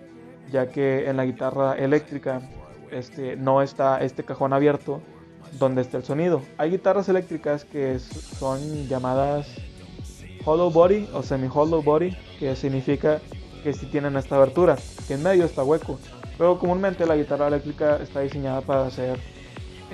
ya 0.51 0.71
que 0.71 1.09
en 1.09 1.17
la 1.17 1.25
guitarra 1.25 1.75
eléctrica 1.75 2.41
este, 2.91 3.37
no 3.37 3.63
está 3.63 4.03
este 4.03 4.25
cajón 4.25 4.53
abierto 4.53 5.03
donde 5.59 5.83
está 5.83 5.99
el 5.99 6.05
sonido. 6.05 6.43
Hay 6.59 6.71
guitarras 6.71 7.09
eléctricas 7.09 7.65
que 7.65 7.99
son 7.99 8.87
llamadas 8.89 9.49
hollow 10.45 10.71
body 10.71 11.09
o 11.13 11.23
semi 11.23 11.49
hollow 11.53 11.83
body, 11.83 12.17
que 12.39 12.55
significa 12.55 13.21
que 13.63 13.73
si 13.73 13.87
tienen 13.87 14.17
esta 14.17 14.37
abertura, 14.37 14.77
que 15.09 15.15
en 15.15 15.23
medio 15.23 15.45
está 15.45 15.65
hueco. 15.65 15.99
Pero 16.39 16.59
comúnmente 16.59 17.07
la 17.07 17.17
guitarra 17.17 17.49
eléctrica 17.49 17.97
está 18.03 18.21
diseñada 18.21 18.61
para 18.61 18.87
hacer 18.87 19.19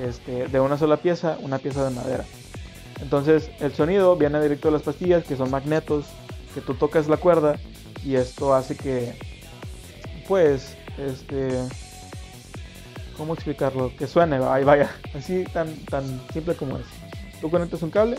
este, 0.00 0.48
de 0.48 0.60
una 0.60 0.76
sola 0.76 0.96
pieza, 0.96 1.38
una 1.40 1.58
pieza 1.58 1.84
de 1.84 1.94
madera. 1.94 2.24
Entonces 3.00 3.50
el 3.60 3.72
sonido 3.72 4.16
viene 4.16 4.40
directo 4.40 4.68
de 4.68 4.72
las 4.72 4.82
pastillas, 4.82 5.24
que 5.24 5.36
son 5.36 5.50
magnetos, 5.50 6.06
que 6.54 6.60
tú 6.60 6.74
tocas 6.74 7.08
la 7.08 7.16
cuerda 7.16 7.56
y 8.04 8.16
esto 8.16 8.54
hace 8.54 8.76
que, 8.76 9.14
pues, 10.26 10.76
este, 10.98 11.48
¿cómo 13.16 13.34
explicarlo? 13.34 13.92
Que 13.96 14.06
suene, 14.06 14.36
ahí 14.36 14.64
vaya, 14.64 14.90
así 15.14 15.44
tan, 15.52 15.74
tan 15.86 16.04
simple 16.32 16.54
como 16.54 16.78
es. 16.78 16.86
Tú 17.40 17.50
conectas 17.50 17.82
un 17.82 17.90
cable 17.90 18.16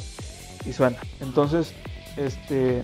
y 0.66 0.74
suena. 0.74 0.98
Entonces, 1.22 1.74
este, 2.18 2.84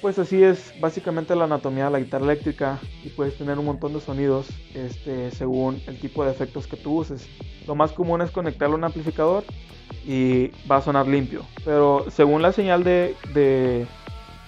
pues 0.00 0.18
así 0.18 0.42
es 0.42 0.72
básicamente 0.80 1.34
la 1.34 1.44
anatomía 1.44 1.86
de 1.86 1.90
la 1.90 2.00
guitarra 2.00 2.24
eléctrica 2.24 2.78
y 3.04 3.08
puedes 3.10 3.36
tener 3.36 3.58
un 3.58 3.64
montón 3.64 3.92
de 3.94 4.00
sonidos 4.00 4.48
este, 4.74 5.30
según 5.30 5.80
el 5.86 5.98
tipo 5.98 6.24
de 6.24 6.30
efectos 6.30 6.66
que 6.66 6.76
tú 6.76 6.98
uses. 6.98 7.28
Lo 7.66 7.74
más 7.74 7.92
común 7.92 8.22
es 8.22 8.30
conectarlo 8.30 8.74
a 8.76 8.78
un 8.78 8.84
amplificador 8.84 9.44
y 10.06 10.48
va 10.70 10.76
a 10.76 10.82
sonar 10.82 11.06
limpio, 11.06 11.42
pero 11.64 12.06
según 12.10 12.42
la 12.42 12.52
señal 12.52 12.84
de, 12.84 13.16
de 13.34 13.86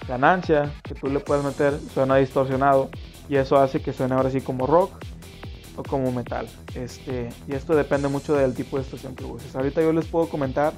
ganancia 0.07 0.71
que 0.83 0.95
tú 0.95 1.07
le 1.07 1.19
puedes 1.19 1.43
meter, 1.43 1.77
suena 1.93 2.15
distorsionado 2.17 2.89
y 3.29 3.35
eso 3.35 3.57
hace 3.57 3.81
que 3.81 3.93
suene 3.93 4.15
ahora 4.15 4.29
sí 4.29 4.41
como 4.41 4.67
rock 4.67 4.91
o 5.75 5.83
como 5.83 6.11
metal. 6.11 6.47
Este, 6.75 7.29
y 7.47 7.53
esto 7.53 7.75
depende 7.75 8.07
mucho 8.07 8.35
del 8.35 8.53
tipo 8.53 8.77
de 8.77 8.83
estación 8.83 9.15
que 9.15 9.23
uses. 9.23 9.55
Ahorita 9.55 9.81
yo 9.81 9.93
les 9.93 10.05
puedo 10.05 10.27
comentar 10.27 10.73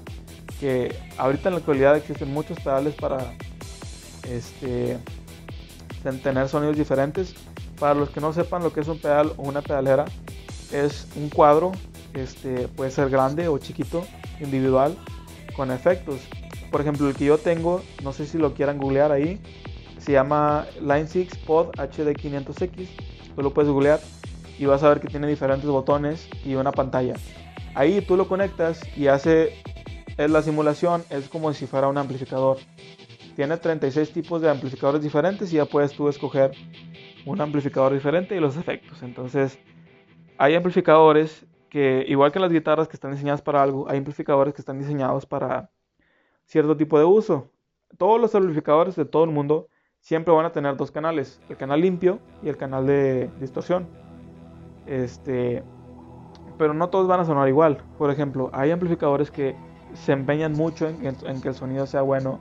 que 0.60 0.96
ahorita 1.18 1.50
en 1.50 1.56
la 1.56 1.60
actualidad 1.60 1.96
existen 1.96 2.34
muchos 2.34 2.60
pedales 2.60 2.96
para 2.96 3.34
este, 4.30 4.98
tener 6.24 6.50
sonidos 6.50 6.78
diferentes. 6.78 7.36
Para 7.80 7.96
los 7.96 8.10
que 8.10 8.22
no 8.22 8.34
sepan 8.34 8.64
lo 8.64 8.72
que 8.72 8.82
es 8.82 8.88
un 8.88 9.00
pedal 9.00 9.34
o 9.38 9.44
una 9.44 9.62
pedalera, 9.62 10.06
es 10.72 11.08
un 11.16 11.30
cuadro, 11.30 11.72
este, 12.14 12.68
puede 12.68 12.92
ser 12.92 13.10
grande 13.10 13.48
o 13.48 13.58
chiquito, 13.58 14.06
individual, 14.40 14.96
con 15.56 15.72
efectos. 15.72 16.22
Por 16.72 16.82
ejemplo, 16.82 17.08
el 17.08 17.16
que 17.16 17.26
yo 17.26 17.38
tengo, 17.38 17.82
no 18.04 18.14
sé 18.14 18.26
si 18.26 18.38
lo 18.38 18.54
quieran 18.54 18.78
googlear 18.78 19.12
ahí, 19.12 19.40
se 20.00 20.12
llama 20.12 20.66
Line 20.82 21.08
6 21.08 21.38
Pod 21.46 21.72
HD500X. 21.76 22.88
Tú 23.36 23.42
lo 23.42 23.54
puedes 23.54 23.72
googlear 23.72 24.00
y 24.58 24.66
vas 24.66 24.84
a 24.84 24.90
ver 24.90 25.00
que 25.00 25.08
tiene 25.08 25.28
diferentes 25.28 25.70
botones 25.70 26.28
y 26.46 26.56
una 26.56 26.72
pantalla. 26.72 27.16
Ahí 27.76 28.02
tú 28.02 28.18
lo 28.18 28.28
conectas 28.28 28.82
y 28.96 29.08
hace 29.08 29.62
la 30.18 30.42
simulación, 30.42 31.04
es 31.10 31.28
como 31.28 31.54
si 31.54 31.66
fuera 31.66 31.88
un 31.88 31.98
amplificador. 31.98 32.58
Tiene 33.36 33.58
36 33.58 34.12
tipos 34.14 34.42
de 34.42 34.50
amplificadores 34.50 35.02
diferentes 35.02 35.52
y 35.52 35.58
ya 35.58 35.66
puedes 35.66 35.94
tú 35.94 36.08
escoger 36.08 36.52
un 37.26 37.42
amplificador 37.42 37.94
diferente 37.94 38.36
y 38.36 38.40
los 38.40 38.58
efectos. 38.58 39.02
Entonces, 39.02 39.60
hay 40.38 40.56
amplificadores 40.56 41.46
que, 41.70 42.06
igual 42.08 42.32
que 42.32 42.40
las 42.40 42.52
guitarras 42.52 42.88
que 42.88 42.96
están 42.96 43.12
diseñadas 43.12 43.42
para 43.42 43.64
algo, 43.64 43.90
hay 43.90 43.98
amplificadores 43.98 44.54
que 44.54 44.62
están 44.62 44.78
diseñados 44.78 45.26
para 45.26 45.72
cierto 46.46 46.78
tipo 46.78 47.00
de 47.00 47.06
uso. 47.06 47.50
Todos 47.98 48.20
los 48.20 48.36
amplificadores 48.36 48.96
de 48.96 49.06
todo 49.06 49.24
el 49.24 49.32
mundo 49.32 49.68
siempre 50.00 50.34
van 50.34 50.46
a 50.46 50.52
tener 50.52 50.76
dos 50.76 50.92
canales, 50.92 51.42
el 51.50 51.58
canal 51.58 51.82
limpio 51.82 52.20
y 52.44 52.50
el 52.50 52.58
canal 52.58 52.86
de 52.86 53.32
distorsión. 53.40 53.88
Este, 54.86 55.64
pero 56.58 56.74
no 56.74 56.90
todos 56.90 57.08
van 57.08 57.22
a 57.22 57.26
sonar 57.26 57.48
igual. 57.48 57.84
Por 57.98 58.12
ejemplo, 58.12 58.50
hay 58.54 58.72
amplificadores 58.72 59.32
que 59.32 59.56
se 59.94 60.12
empeñan 60.12 60.54
mucho 60.54 60.88
en, 60.88 61.42
que 61.42 61.48
el 61.48 61.56
sonido 61.56 61.86
sea 61.86 62.02
bueno. 62.02 62.40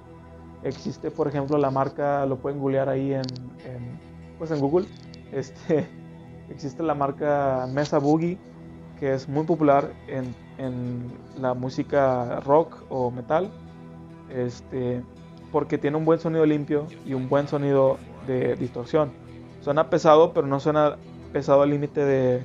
Existe, 0.65 1.11
por 1.11 1.29
ejemplo, 1.29 1.59
la 1.59 1.71
marca, 1.71 2.25
lo 2.27 2.37
pueden 2.37 2.61
googlear 2.61 2.89
ahí 2.89 3.13
en, 3.13 3.23
pues 4.39 4.51
en 4.51 4.61
Google. 4.61 4.87
Este, 5.33 5.87
existe 6.51 6.83
la 6.83 6.95
marca 6.95 7.67
Mesa 7.73 7.99
Boogie, 7.99 8.39
que 8.99 9.15
es 9.15 9.29
muy 9.29 9.45
popular 9.45 9.93
en, 10.07 10.35
en 10.59 11.11
la 11.41 11.55
música 11.55 12.41
rock 12.41 12.85
o 12.89 13.11
metal. 13.11 13.51
Este, 14.31 15.03
porque 15.51 15.79
tiene 15.79 15.97
un 15.97 16.05
buen 16.05 16.19
sonido 16.19 16.47
limpio 16.47 16.87
y 17.05 17.15
un 17.15 17.29
buen 17.29 17.47
sonido 17.47 17.99
de 18.27 18.57
distorsión. 18.57 19.13
Suena 19.61 19.91
pesado, 19.91 20.33
pero 20.33 20.47
no 20.47 20.59
suena 20.59 20.97
pesado 21.33 21.63
al 21.63 21.71
límite 21.71 22.05
de, 22.05 22.45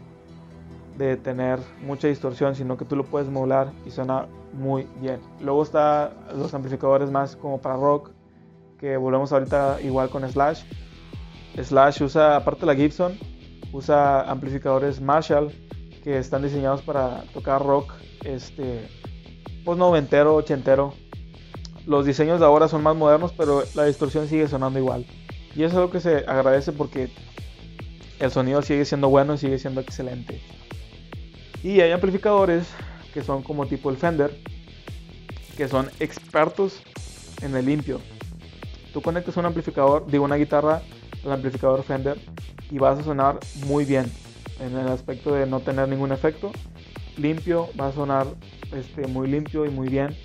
de 0.98 1.18
tener 1.18 1.60
mucha 1.86 2.08
distorsión, 2.08 2.56
sino 2.56 2.78
que 2.78 2.86
tú 2.86 2.96
lo 2.96 3.06
puedes 3.06 3.30
modular 3.30 3.72
y 3.86 3.92
suena 3.92 4.28
muy 4.54 4.88
bien. 5.00 5.20
Luego 5.42 5.64
está 5.64 6.14
los 6.36 6.54
amplificadores 6.54 7.12
más 7.12 7.36
como 7.36 7.62
para 7.62 7.76
rock, 7.76 8.12
que 8.80 8.98
volvemos 8.98 9.32
ahorita 9.32 9.80
igual 9.82 10.10
con 10.10 10.28
Slash. 10.30 10.64
Slash 11.62 12.02
usa, 12.04 12.36
aparte 12.36 12.62
de 12.62 12.66
la 12.68 12.76
Gibson, 12.76 13.18
usa 13.74 14.22
amplificadores 14.30 15.02
Marshall 15.02 15.52
que 16.04 16.18
están 16.18 16.42
diseñados 16.42 16.82
para 16.82 17.24
tocar 17.34 17.64
rock, 17.64 17.94
este, 18.24 18.88
pues 19.66 19.78
noventero, 19.78 20.36
ochentero. 20.36 20.94
Los 21.86 22.06
diseños 22.06 22.40
de 22.40 22.46
ahora 22.46 22.68
son 22.68 22.84
más 22.84 22.96
modernos, 22.96 23.34
pero 23.36 23.64
la 23.76 23.86
distorsión 23.86 24.28
sigue 24.28 24.48
sonando 24.48 24.80
igual. 24.80 25.06
Y 25.56 25.64
eso 25.64 25.76
es 25.76 25.82
lo 25.82 25.90
que 25.90 26.00
se 26.00 26.18
agradece 26.28 26.72
porque 26.72 27.10
el 28.20 28.32
sonido 28.32 28.62
sigue 28.62 28.86
siendo 28.86 29.10
bueno 29.10 29.34
y 29.34 29.38
sigue 29.38 29.58
siendo 29.58 29.82
excelente. 29.82 30.42
Y 31.64 31.82
hay 31.82 31.92
amplificadores 31.92 32.68
que 33.14 33.24
son 33.24 33.44
como 33.44 33.66
tipo 33.66 33.90
el 33.90 33.98
Fender, 33.98 34.38
que 35.56 35.68
son 35.68 35.90
expertos 36.00 36.82
en 37.42 37.56
el 37.56 37.66
limpio. 37.66 38.00
Tú 38.94 39.02
conectas 39.02 39.38
un 39.38 39.46
amplificador, 39.46 40.08
digo 40.08 40.24
una 40.26 40.36
guitarra 40.36 40.82
al 41.26 41.32
amplificador 41.32 41.84
Fender 41.84 42.20
y 42.72 42.78
vas 42.78 43.00
a 43.00 43.04
sonar 43.04 43.40
muy 43.66 43.86
bien 43.86 44.12
en 44.60 44.78
el 44.78 44.88
aspecto 44.88 45.34
de 45.34 45.46
no 45.46 45.60
tener 45.60 45.88
ningún 45.88 46.12
efecto. 46.12 46.52
Limpio, 47.18 47.70
va 47.80 47.88
a 47.88 47.92
sonar 47.92 48.28
este, 48.72 49.08
muy 49.08 49.28
limpio 49.28 49.66
y 49.66 49.70
muy 49.70 49.90
bien. 49.90 50.16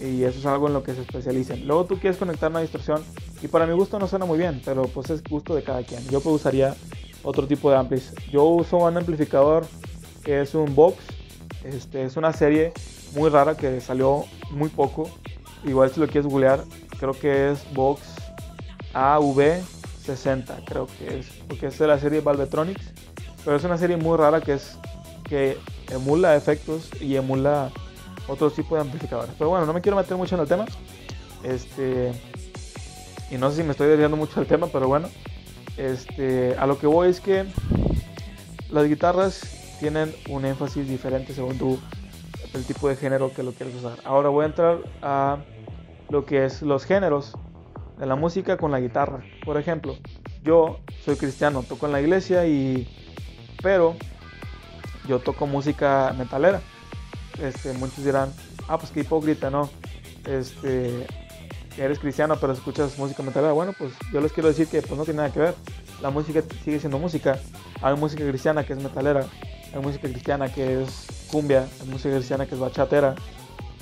Y 0.00 0.22
eso 0.22 0.38
es 0.38 0.46
algo 0.46 0.68
en 0.68 0.72
lo 0.72 0.82
que 0.82 0.94
se 0.94 1.02
especializan. 1.02 1.66
Luego 1.66 1.84
tú 1.84 1.98
quieres 1.98 2.18
conectar 2.18 2.50
una 2.50 2.60
distorsión 2.60 3.02
y 3.42 3.48
para 3.48 3.66
mi 3.66 3.74
gusto 3.74 3.98
no 3.98 4.06
suena 4.06 4.24
muy 4.24 4.38
bien, 4.38 4.60
pero 4.64 4.84
pues 4.84 5.10
es 5.10 5.22
gusto 5.22 5.54
de 5.54 5.62
cada 5.62 5.82
quien. 5.82 6.02
Yo 6.08 6.20
pues 6.20 6.36
usaría 6.36 6.74
otro 7.22 7.46
tipo 7.46 7.70
de 7.70 7.76
amplis. 7.76 8.12
Yo 8.30 8.44
uso 8.44 8.78
un 8.78 8.96
amplificador 8.96 9.66
que 10.24 10.40
es 10.40 10.54
un 10.54 10.74
Vox. 10.74 10.96
Este, 11.64 12.04
es 12.04 12.16
una 12.16 12.32
serie 12.32 12.72
muy 13.14 13.30
rara 13.30 13.56
que 13.56 13.80
salió 13.80 14.24
muy 14.50 14.68
poco. 14.68 15.10
Igual 15.64 15.90
si 15.90 16.00
lo 16.00 16.06
quieres 16.06 16.26
googlear, 16.26 16.64
creo 16.98 17.12
que 17.12 17.50
es 17.50 17.60
Vox 17.74 18.02
AV60, 18.94 20.64
creo 20.64 20.86
que 20.86 21.18
es, 21.18 21.26
porque 21.46 21.66
es 21.66 21.78
de 21.78 21.86
la 21.86 21.98
serie 21.98 22.20
Valvetronics. 22.20 22.92
Pero 23.44 23.56
es 23.56 23.64
una 23.64 23.78
serie 23.78 23.96
muy 23.96 24.16
rara 24.16 24.40
que 24.40 24.54
es 24.54 24.78
que 25.24 25.56
emula 25.90 26.36
efectos 26.36 26.90
y 27.00 27.16
emula 27.16 27.70
otro 28.26 28.50
tipo 28.50 28.74
de 28.74 28.82
amplificadores. 28.82 29.34
Pero 29.38 29.50
bueno, 29.50 29.66
no 29.66 29.72
me 29.72 29.80
quiero 29.80 29.96
meter 29.96 30.16
mucho 30.16 30.34
en 30.34 30.40
el 30.42 30.48
tema. 30.48 30.66
Este 31.42 32.12
y 33.30 33.36
no 33.36 33.50
sé 33.50 33.58
si 33.58 33.62
me 33.62 33.72
estoy 33.72 33.88
desviando 33.88 34.16
mucho 34.16 34.40
del 34.40 34.48
tema, 34.48 34.66
pero 34.66 34.88
bueno. 34.88 35.08
Este, 35.76 36.56
a 36.58 36.66
lo 36.66 36.78
que 36.78 36.86
voy 36.86 37.08
es 37.08 37.20
que 37.20 37.46
las 38.70 38.86
guitarras 38.86 39.59
tienen 39.80 40.14
un 40.28 40.44
énfasis 40.44 40.86
diferente 40.86 41.34
según 41.34 41.58
tú 41.58 41.78
el 42.54 42.64
tipo 42.64 42.88
de 42.88 42.96
género 42.96 43.32
que 43.32 43.42
lo 43.42 43.52
quieres 43.52 43.74
usar. 43.74 43.98
Ahora 44.04 44.28
voy 44.28 44.44
a 44.44 44.46
entrar 44.46 44.78
a 45.02 45.38
lo 46.10 46.24
que 46.24 46.44
es 46.44 46.62
los 46.62 46.84
géneros 46.84 47.32
de 47.98 48.06
la 48.06 48.16
música 48.16 48.56
con 48.56 48.70
la 48.70 48.80
guitarra. 48.80 49.22
Por 49.44 49.56
ejemplo, 49.56 49.96
yo 50.42 50.80
soy 51.04 51.16
cristiano, 51.16 51.62
toco 51.62 51.86
en 51.86 51.92
la 51.92 52.00
iglesia 52.00 52.46
y 52.46 52.88
pero 53.62 53.96
yo 55.06 55.18
toco 55.20 55.46
música 55.46 56.14
metalera. 56.16 56.60
Este, 57.40 57.72
muchos 57.74 58.04
dirán, 58.04 58.32
ah, 58.68 58.78
pues 58.78 58.90
qué 58.90 59.00
hipócrita, 59.00 59.50
¿no? 59.50 59.70
Este, 60.26 61.06
eres 61.78 61.98
cristiano 61.98 62.36
pero 62.40 62.52
escuchas 62.52 62.98
música 62.98 63.22
metalera. 63.22 63.52
Bueno, 63.52 63.72
pues 63.78 63.92
yo 64.12 64.20
les 64.20 64.32
quiero 64.32 64.48
decir 64.48 64.66
que 64.66 64.82
pues 64.82 64.98
no 64.98 65.04
tiene 65.04 65.18
nada 65.18 65.32
que 65.32 65.40
ver. 65.40 65.54
La 66.02 66.10
música 66.10 66.42
sigue 66.64 66.80
siendo 66.80 66.98
música. 66.98 67.38
Hay 67.82 67.94
música 67.96 68.26
cristiana 68.26 68.64
que 68.64 68.72
es 68.72 68.82
metalera, 68.82 69.26
hay 69.72 69.80
música 69.80 70.08
cristiana 70.08 70.52
que 70.52 70.82
es 70.82 71.26
cumbia, 71.30 71.68
hay 71.80 71.88
música 71.88 72.14
cristiana 72.14 72.46
que 72.46 72.54
es 72.54 72.60
bachatera, 72.60 73.14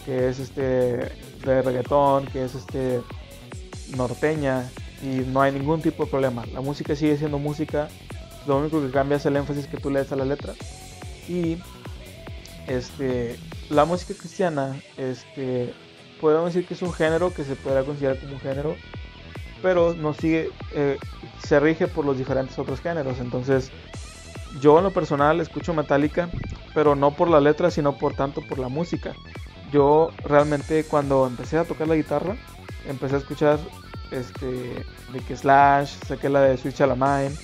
que 0.04 0.28
es 0.28 0.38
este 0.38 0.62
de 0.62 1.62
reggaetón, 1.62 2.26
que 2.26 2.45
es 2.45 2.54
este 2.54 3.00
norteña 3.97 4.68
y 5.02 5.21
no 5.26 5.40
hay 5.40 5.52
ningún 5.52 5.80
tipo 5.80 6.04
de 6.04 6.11
problema. 6.11 6.45
La 6.52 6.61
música 6.61 6.95
sigue 6.95 7.16
siendo 7.16 7.38
música, 7.38 7.88
lo 8.47 8.59
único 8.59 8.80
que 8.80 8.90
cambia 8.90 9.16
es 9.16 9.26
el 9.26 9.37
énfasis 9.37 9.66
que 9.66 9.76
tú 9.76 9.90
le 9.90 10.00
das 10.00 10.12
a 10.12 10.16
la 10.16 10.25
letra. 10.25 10.54
Y 11.28 11.59
este 12.66 13.38
la 13.71 13.85
música 13.85 14.14
cristiana 14.14 14.80
este 14.97 15.73
podemos 16.21 16.52
decir 16.52 16.66
que 16.66 16.75
es 16.75 16.83
un 16.83 16.92
género 16.92 17.33
que 17.33 17.45
se 17.45 17.54
podrá 17.57 17.85
considerar 17.85 18.18
como 18.18 18.35
un 18.35 18.40
género, 18.40 18.76
pero 19.62 19.95
no 19.95 20.14
sigue, 20.14 20.50
eh, 20.75 20.99
se 21.45 21.61
rige 21.61 21.87
por 21.87 22.04
los 22.04 22.18
diferentes 22.18 22.59
otros 22.59 22.80
géneros. 22.80 23.18
Entonces, 23.21 23.71
yo 24.61 24.78
en 24.78 24.85
lo 24.85 24.93
personal 24.93 25.40
escucho 25.40 25.75
Metallica, 25.75 26.28
pero 26.75 26.95
no 26.95 27.12
por 27.12 27.28
la 27.28 27.40
letra, 27.40 27.71
sino 27.71 27.97
por 27.97 28.14
tanto 28.14 28.43
por 28.43 28.59
la 28.59 28.69
música. 28.69 29.14
Yo 29.73 30.11
realmente 30.25 30.85
cuando 30.85 31.26
empecé 31.26 31.59
a 31.59 31.64
tocar 31.64 31.88
la 31.88 31.97
guitarra, 31.97 32.37
empecé 32.87 33.17
a 33.17 33.19
escuchar 33.19 33.59
este, 34.11 34.47
de 35.12 35.21
que 35.26 35.37
Slash, 35.37 35.90
saqué 36.07 36.28
la 36.28 36.40
de 36.43 36.57
Switch 36.57 36.81
a 36.81 36.87
la 36.87 36.95
Mind, 36.95 37.37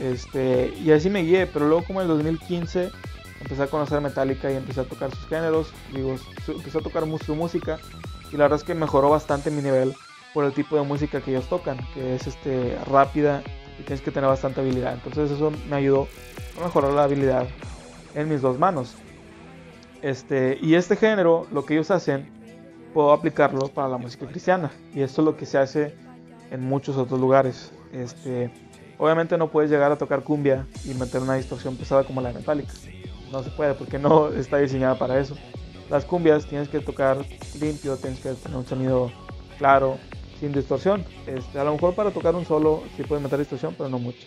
este, 0.00 0.74
y 0.82 0.90
así 0.92 1.10
me 1.10 1.22
guié, 1.22 1.46
pero 1.46 1.68
luego 1.68 1.84
como 1.84 2.00
en 2.00 2.10
el 2.10 2.16
2015 2.16 2.90
empecé 3.40 3.62
a 3.62 3.66
conocer 3.66 4.00
Metallica 4.00 4.50
y 4.50 4.56
empecé 4.56 4.80
a 4.80 4.84
tocar 4.84 5.10
sus 5.14 5.26
géneros, 5.26 5.72
digo, 5.92 6.16
empecé 6.48 6.78
a 6.78 6.82
tocar 6.82 7.04
su 7.24 7.34
música 7.34 7.78
y 8.32 8.36
la 8.36 8.44
verdad 8.44 8.58
es 8.58 8.64
que 8.64 8.74
mejoró 8.74 9.10
bastante 9.10 9.50
mi 9.50 9.62
nivel 9.62 9.94
por 10.32 10.44
el 10.44 10.52
tipo 10.52 10.76
de 10.76 10.82
música 10.82 11.20
que 11.20 11.32
ellos 11.32 11.48
tocan, 11.48 11.78
que 11.94 12.14
es 12.14 12.26
este 12.26 12.78
rápida 12.86 13.42
y 13.80 13.82
tienes 13.82 14.02
que 14.02 14.10
tener 14.10 14.28
bastante 14.28 14.60
habilidad. 14.60 14.94
Entonces 14.94 15.30
eso 15.30 15.50
me 15.68 15.76
ayudó 15.76 16.06
a 16.58 16.64
mejorar 16.64 16.92
la 16.92 17.04
habilidad 17.04 17.48
en 18.14 18.28
mis 18.28 18.42
dos 18.42 18.58
manos. 18.58 18.94
Este, 20.02 20.58
y 20.60 20.74
este 20.74 20.96
género, 20.96 21.46
lo 21.52 21.64
que 21.64 21.74
ellos 21.74 21.90
hacen 21.90 22.28
puedo 22.92 23.12
aplicarlo 23.12 23.68
para 23.68 23.88
la 23.88 23.96
música 23.96 24.26
cristiana. 24.26 24.70
Y 24.94 25.02
esto 25.02 25.22
es 25.22 25.24
lo 25.24 25.36
que 25.36 25.46
se 25.46 25.58
hace 25.58 25.94
en 26.50 26.60
muchos 26.62 26.96
otros 26.96 27.20
lugares. 27.20 27.72
Este, 27.92 28.50
obviamente 28.98 29.38
no 29.38 29.50
puedes 29.50 29.70
llegar 29.70 29.92
a 29.92 29.96
tocar 29.96 30.22
cumbia 30.22 30.66
y 30.84 30.94
meter 30.94 31.22
una 31.22 31.34
distorsión 31.34 31.76
pesada 31.76 32.04
como 32.04 32.20
la 32.20 32.32
metálica. 32.32 32.72
No 33.32 33.42
se 33.42 33.50
puede 33.50 33.74
porque 33.74 33.98
no 33.98 34.28
está 34.32 34.58
diseñada 34.58 34.98
para 34.98 35.18
eso. 35.18 35.36
Las 35.88 36.04
cumbias 36.04 36.46
tienes 36.46 36.68
que 36.68 36.80
tocar 36.80 37.18
limpio, 37.60 37.96
tienes 37.96 38.20
que 38.20 38.32
tener 38.34 38.56
un 38.56 38.66
sonido 38.66 39.10
claro, 39.58 39.98
sin 40.40 40.52
distorsión. 40.52 41.04
Este, 41.26 41.58
a 41.58 41.64
lo 41.64 41.72
mejor 41.72 41.94
para 41.94 42.10
tocar 42.10 42.34
un 42.34 42.44
solo 42.44 42.82
sí 42.96 43.04
puedes 43.04 43.22
meter 43.22 43.38
distorsión, 43.38 43.74
pero 43.76 43.88
no 43.88 43.98
mucho. 43.98 44.26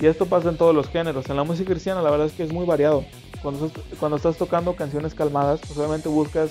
Y 0.00 0.06
esto 0.06 0.26
pasa 0.26 0.48
en 0.48 0.56
todos 0.56 0.74
los 0.74 0.88
géneros. 0.88 1.28
En 1.28 1.36
la 1.36 1.44
música 1.44 1.70
cristiana 1.70 2.02
la 2.02 2.10
verdad 2.10 2.26
es 2.26 2.32
que 2.32 2.44
es 2.44 2.52
muy 2.52 2.66
variado. 2.66 3.04
Cuando, 3.42 3.70
cuando 4.00 4.16
estás 4.16 4.36
tocando 4.36 4.74
canciones 4.74 5.14
calmadas, 5.14 5.60
pues 5.60 5.76
obviamente 5.78 6.08
buscas 6.08 6.50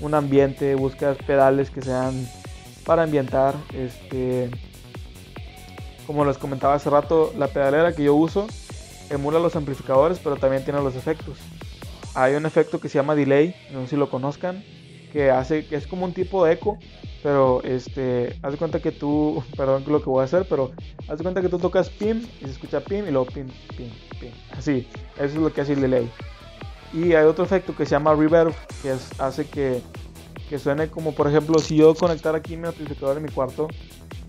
un 0.00 0.14
ambiente, 0.14 0.74
buscas 0.74 1.16
pedales 1.18 1.70
que 1.70 1.82
sean 1.82 2.28
para 2.84 3.02
ambientar. 3.02 3.54
Este, 3.74 4.50
como 6.06 6.24
les 6.24 6.38
comentaba 6.38 6.74
hace 6.74 6.90
rato, 6.90 7.32
la 7.36 7.48
pedalera 7.48 7.94
que 7.94 8.04
yo 8.04 8.14
uso 8.14 8.46
emula 9.10 9.38
los 9.38 9.56
amplificadores, 9.56 10.18
pero 10.22 10.36
también 10.36 10.64
tiene 10.64 10.80
los 10.80 10.94
efectos. 10.94 11.38
Hay 12.14 12.34
un 12.34 12.46
efecto 12.46 12.80
que 12.80 12.88
se 12.88 12.98
llama 12.98 13.14
delay, 13.14 13.54
no 13.72 13.82
sé 13.82 13.88
si 13.88 13.96
lo 13.96 14.08
conozcan, 14.08 14.62
que 15.12 15.30
hace 15.30 15.66
que 15.66 15.76
es 15.76 15.86
como 15.86 16.04
un 16.04 16.12
tipo 16.12 16.44
de 16.44 16.52
eco, 16.54 16.78
pero 17.24 17.62
este, 17.62 18.38
haz 18.42 18.52
de 18.52 18.58
cuenta 18.58 18.80
que 18.80 18.92
tú, 18.92 19.42
perdón 19.56 19.82
lo 19.88 20.02
que 20.02 20.10
voy 20.10 20.20
a 20.20 20.24
hacer, 20.24 20.46
pero 20.46 20.72
haz 21.08 21.16
de 21.16 21.24
cuenta 21.24 21.40
que 21.40 21.48
tú 21.48 21.58
tocas 21.58 21.88
pim 21.88 22.22
y 22.42 22.44
se 22.44 22.50
escucha 22.50 22.80
pim 22.80 23.08
y 23.08 23.10
luego 23.10 23.24
pim, 23.24 23.48
pim, 23.74 23.88
pim. 24.20 24.30
Así, 24.52 24.86
eso 25.16 25.24
es 25.24 25.34
lo 25.34 25.50
que 25.50 25.62
hace 25.62 25.72
el 25.72 25.80
delay. 25.80 26.08
Y 26.92 27.14
hay 27.14 27.24
otro 27.24 27.42
efecto 27.42 27.74
que 27.74 27.86
se 27.86 27.92
llama 27.92 28.14
reverb, 28.14 28.54
que 28.82 28.94
hace 29.18 29.46
que, 29.46 29.80
que 30.50 30.58
suene 30.58 30.88
como, 30.88 31.14
por 31.14 31.26
ejemplo, 31.26 31.58
si 31.58 31.76
yo 31.76 31.94
conectara 31.94 32.38
aquí 32.38 32.58
mi 32.58 32.68
amplificador 32.68 33.16
en 33.16 33.22
mi 33.22 33.30
cuarto 33.30 33.68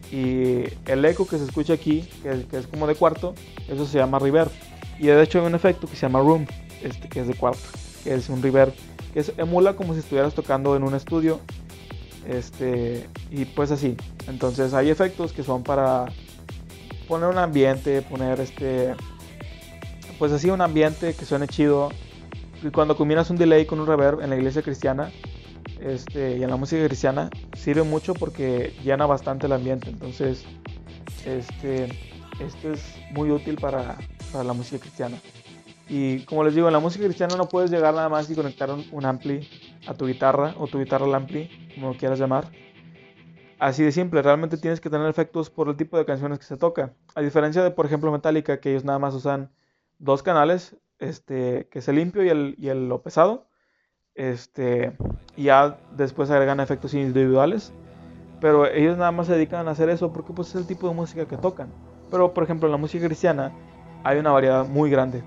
y 0.10 0.64
el 0.86 1.04
eco 1.04 1.28
que 1.28 1.38
se 1.38 1.44
escucha 1.44 1.74
aquí, 1.74 2.10
que, 2.24 2.46
que, 2.50 2.60
es 2.60 2.68
como 2.68 2.88
de 2.88 2.96
cuarto, 2.96 3.36
eso 3.68 3.86
se 3.86 3.98
llama 3.98 4.20
reverb. 4.20 4.50
Y 5.00 5.08
de 5.08 5.22
hecho 5.22 5.42
hay 5.42 5.48
un 5.48 5.56
efecto 5.56 5.86
que 5.86 5.98
se 5.98 6.04
llama 6.04 6.20
room, 6.20 6.48
este, 6.82 7.10
que 7.10 7.20
es 7.20 7.28
de 7.28 7.34
cuarto, 7.34 7.60
que 8.06 8.14
es 8.14 8.30
un 8.30 8.42
reverb, 8.42 8.74
que 9.14 9.20
es, 9.20 9.34
emula 9.38 9.76
como 9.76 9.94
si 9.94 10.00
estuvieras 10.00 10.34
tocando 10.34 10.78
en 10.78 10.84
un 10.84 10.96
estudio. 10.96 11.42
Este, 12.28 13.08
y 13.32 13.46
pues 13.46 13.72
así. 13.72 13.96
Entonces 14.28 14.74
hay 14.74 14.90
efectos 14.90 15.34
que 15.34 15.44
son 15.44 15.64
para 15.64 16.06
poner 17.08 17.30
un 17.30 17.38
ambiente, 17.38 18.02
poner 18.02 18.40
este, 18.40 18.96
pues 20.18 20.32
así 20.32 20.50
un 20.50 20.62
ambiente 20.62 21.14
que 21.14 21.26
suene 21.26 21.48
chido, 21.48 21.90
y 22.64 22.70
cuando 22.70 22.98
combinas 22.98 23.30
un 23.30 23.38
delay 23.38 23.66
con 23.66 23.80
un 23.80 23.88
reverb 23.88 24.22
en 24.22 24.30
la 24.32 24.38
iglesia 24.38 24.62
cristiana 24.62 25.12
este, 25.82 26.38
y 26.38 26.44
en 26.44 26.50
la 26.50 26.56
música 26.56 26.84
cristiana, 26.86 27.30
sirve 27.56 27.84
mucho 27.84 28.14
porque 28.14 28.74
llena 28.84 29.06
bastante 29.06 29.46
el 29.46 29.54
ambiente. 29.54 29.90
Entonces, 29.90 30.44
este, 31.26 31.86
esto 32.40 32.74
es 32.74 32.82
muy 33.12 33.30
útil 33.30 33.56
para, 33.56 33.98
para 34.32 34.44
la 34.44 34.54
música 34.54 34.80
cristiana. 34.80 35.18
Y 35.88 36.20
como 36.22 36.44
les 36.44 36.56
digo, 36.56 36.68
en 36.68 36.74
la 36.74 36.80
música 36.80 37.06
cristiana 37.06 37.36
no 37.36 37.48
puedes 37.48 37.70
llegar 37.70 37.94
nada 37.94 38.10
más 38.10 38.30
y 38.30 38.36
conectar 38.36 38.70
un, 38.72 39.06
ampli 39.06 39.48
a 39.88 39.94
tu 39.94 40.08
guitarra 40.08 40.54
o 40.58 40.68
tu 40.68 40.80
guitarra 40.80 41.06
ampli, 41.16 41.50
como 41.76 41.90
lo 41.94 41.98
quieras 41.98 42.20
llamar. 42.20 42.46
Así 43.60 43.84
de 43.84 43.92
simple, 43.92 44.22
realmente 44.22 44.58
tienes 44.58 44.82
que 44.82 44.90
tener 44.90 45.08
efectos 45.08 45.50
por 45.50 45.70
el 45.70 45.76
tipo 45.76 45.98
de 45.98 46.06
canciones 46.06 46.40
que 46.40 46.46
se 46.46 46.58
toca. 46.58 46.94
A 47.16 47.22
diferencia 47.22 47.64
de, 47.64 47.72
por 47.72 47.86
ejemplo, 47.86 48.12
Metallica, 48.12 48.60
que 48.60 48.72
ellos 48.72 48.84
nada 48.84 49.00
más 49.00 49.14
usan 49.14 49.50
dos 49.98 50.24
canales, 50.24 50.76
este, 51.00 51.68
que 51.72 51.80
es 51.80 51.88
el 51.88 51.96
limpio 51.96 52.24
y 52.24 52.30
el, 52.30 52.56
y 52.58 52.68
el 52.68 52.90
lo 52.90 53.02
pesado. 53.02 53.48
Este, 54.14 54.96
y 55.36 55.44
ya 55.44 55.78
después 55.96 56.30
agregan 56.32 56.60
efectos 56.60 56.94
individuales. 56.94 57.74
Pero 58.42 58.66
ellos 58.66 58.98
nada 58.98 59.12
más 59.12 59.28
se 59.28 59.34
dedican 59.34 59.68
a 59.68 59.72
hacer 59.72 59.90
eso 59.90 60.12
porque 60.12 60.34
pues 60.34 60.50
es 60.50 60.56
el 60.56 60.68
tipo 60.68 60.88
de 60.88 60.94
música 60.94 61.26
que 61.26 61.38
tocan. 61.38 61.70
Pero 62.12 62.34
por 62.34 62.44
ejemplo 62.44 62.68
en 62.68 62.74
la 62.74 62.78
música 62.78 63.06
cristiana 63.06 63.52
hay 64.04 64.20
una 64.20 64.32
variedad 64.32 64.68
muy 64.68 64.90
grande. 64.90 65.24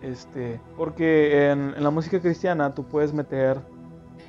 Este, 0.00 0.60
porque 0.76 1.50
en, 1.50 1.82
la 1.82 1.90
música 1.90 2.20
cristiana 2.20 2.74
tú 2.74 2.84
puedes 2.84 3.12
meter 3.12 3.60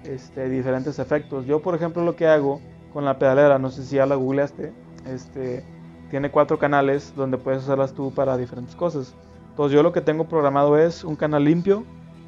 este, 0.06 0.50
diferentes 0.50 1.00
efectos. 1.00 1.46
Yo 1.46 1.62
por 1.62 1.76
ejemplo 1.76 2.04
lo 2.04 2.16
que 2.16 2.28
hago 2.28 2.62
con 2.92 3.06
la 3.06 3.18
pedalera, 3.18 3.58
no 3.60 3.70
sé 3.70 3.84
si 3.84 3.96
ya 3.96 4.06
la 4.06 4.16
googleaste, 4.16 4.72
este, 5.08 5.64
tiene 6.10 6.30
cuatro 6.30 6.60
canales 6.60 7.14
donde 7.16 7.38
puedes 7.38 7.64
usarlas 7.64 7.94
tú 7.94 8.14
para 8.14 8.38
diferentes 8.38 8.76
cosas. 8.76 9.16
Entonces 9.50 9.76
yo 9.76 9.84
lo 9.84 9.92
que 9.92 10.02
tengo 10.02 10.26
programado 10.26 10.78
es 10.78 11.04
un 11.04 11.16
canal 11.16 11.44
limpio 11.44 11.84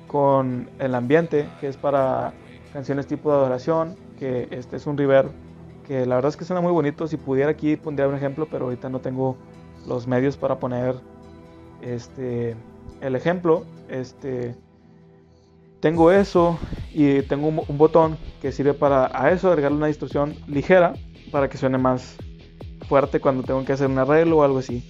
con 0.07 0.69
el 0.79 0.95
ambiente, 0.95 1.47
que 1.59 1.67
es 1.67 1.77
para 1.77 2.33
canciones 2.73 3.07
tipo 3.07 3.31
de 3.31 3.37
adoración, 3.37 3.95
que 4.19 4.47
este 4.51 4.77
es 4.77 4.87
un 4.87 4.97
reverb, 4.97 5.31
que 5.87 6.05
la 6.05 6.15
verdad 6.15 6.29
es 6.29 6.37
que 6.37 6.45
suena 6.45 6.61
muy 6.61 6.71
bonito. 6.71 7.07
Si 7.07 7.17
pudiera 7.17 7.51
aquí 7.51 7.75
pondría 7.75 8.07
un 8.07 8.15
ejemplo, 8.15 8.47
pero 8.49 8.65
ahorita 8.65 8.89
no 8.89 8.99
tengo 8.99 9.37
los 9.87 10.07
medios 10.07 10.37
para 10.37 10.59
poner 10.59 10.95
este 11.81 12.55
el 13.01 13.15
ejemplo. 13.15 13.65
Este 13.89 14.55
tengo 15.79 16.11
eso 16.11 16.57
y 16.97 17.23
tengo 17.23 17.49
un, 17.49 17.77
botón 17.77 18.17
que 18.41 18.53
sirve 18.53 18.73
para 18.73 19.11
a 19.13 19.29
eso 19.29 19.49
agregarle 19.49 19.77
una 19.77 19.87
distorsión 19.87 20.33
ligera 20.47 20.93
para 21.29 21.49
que 21.49 21.57
suene 21.57 21.77
más 21.77 22.15
fuerte 22.87 23.19
cuando 23.19 23.43
tengo 23.43 23.65
que 23.65 23.73
hacer 23.73 23.87
un 23.87 23.99
arreglo 23.99 24.37
o 24.37 24.43
algo 24.43 24.59
así. 24.59 24.81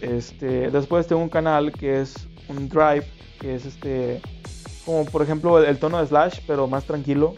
Este, 0.00 0.70
después 0.70 1.08
tengo 1.08 1.20
un 1.20 1.28
canal 1.28 1.72
que 1.72 2.02
es 2.02 2.14
un 2.46 2.68
drive, 2.68 3.04
que 3.40 3.56
es 3.56 3.66
este, 3.66 4.22
como 4.86 5.04
por 5.06 5.22
ejemplo 5.22 5.60
el, 5.60 5.76
tono 5.80 5.98
de 5.98 6.06
Slash, 6.06 6.38
pero 6.46 6.68
más 6.68 6.84
tranquilo. 6.84 7.34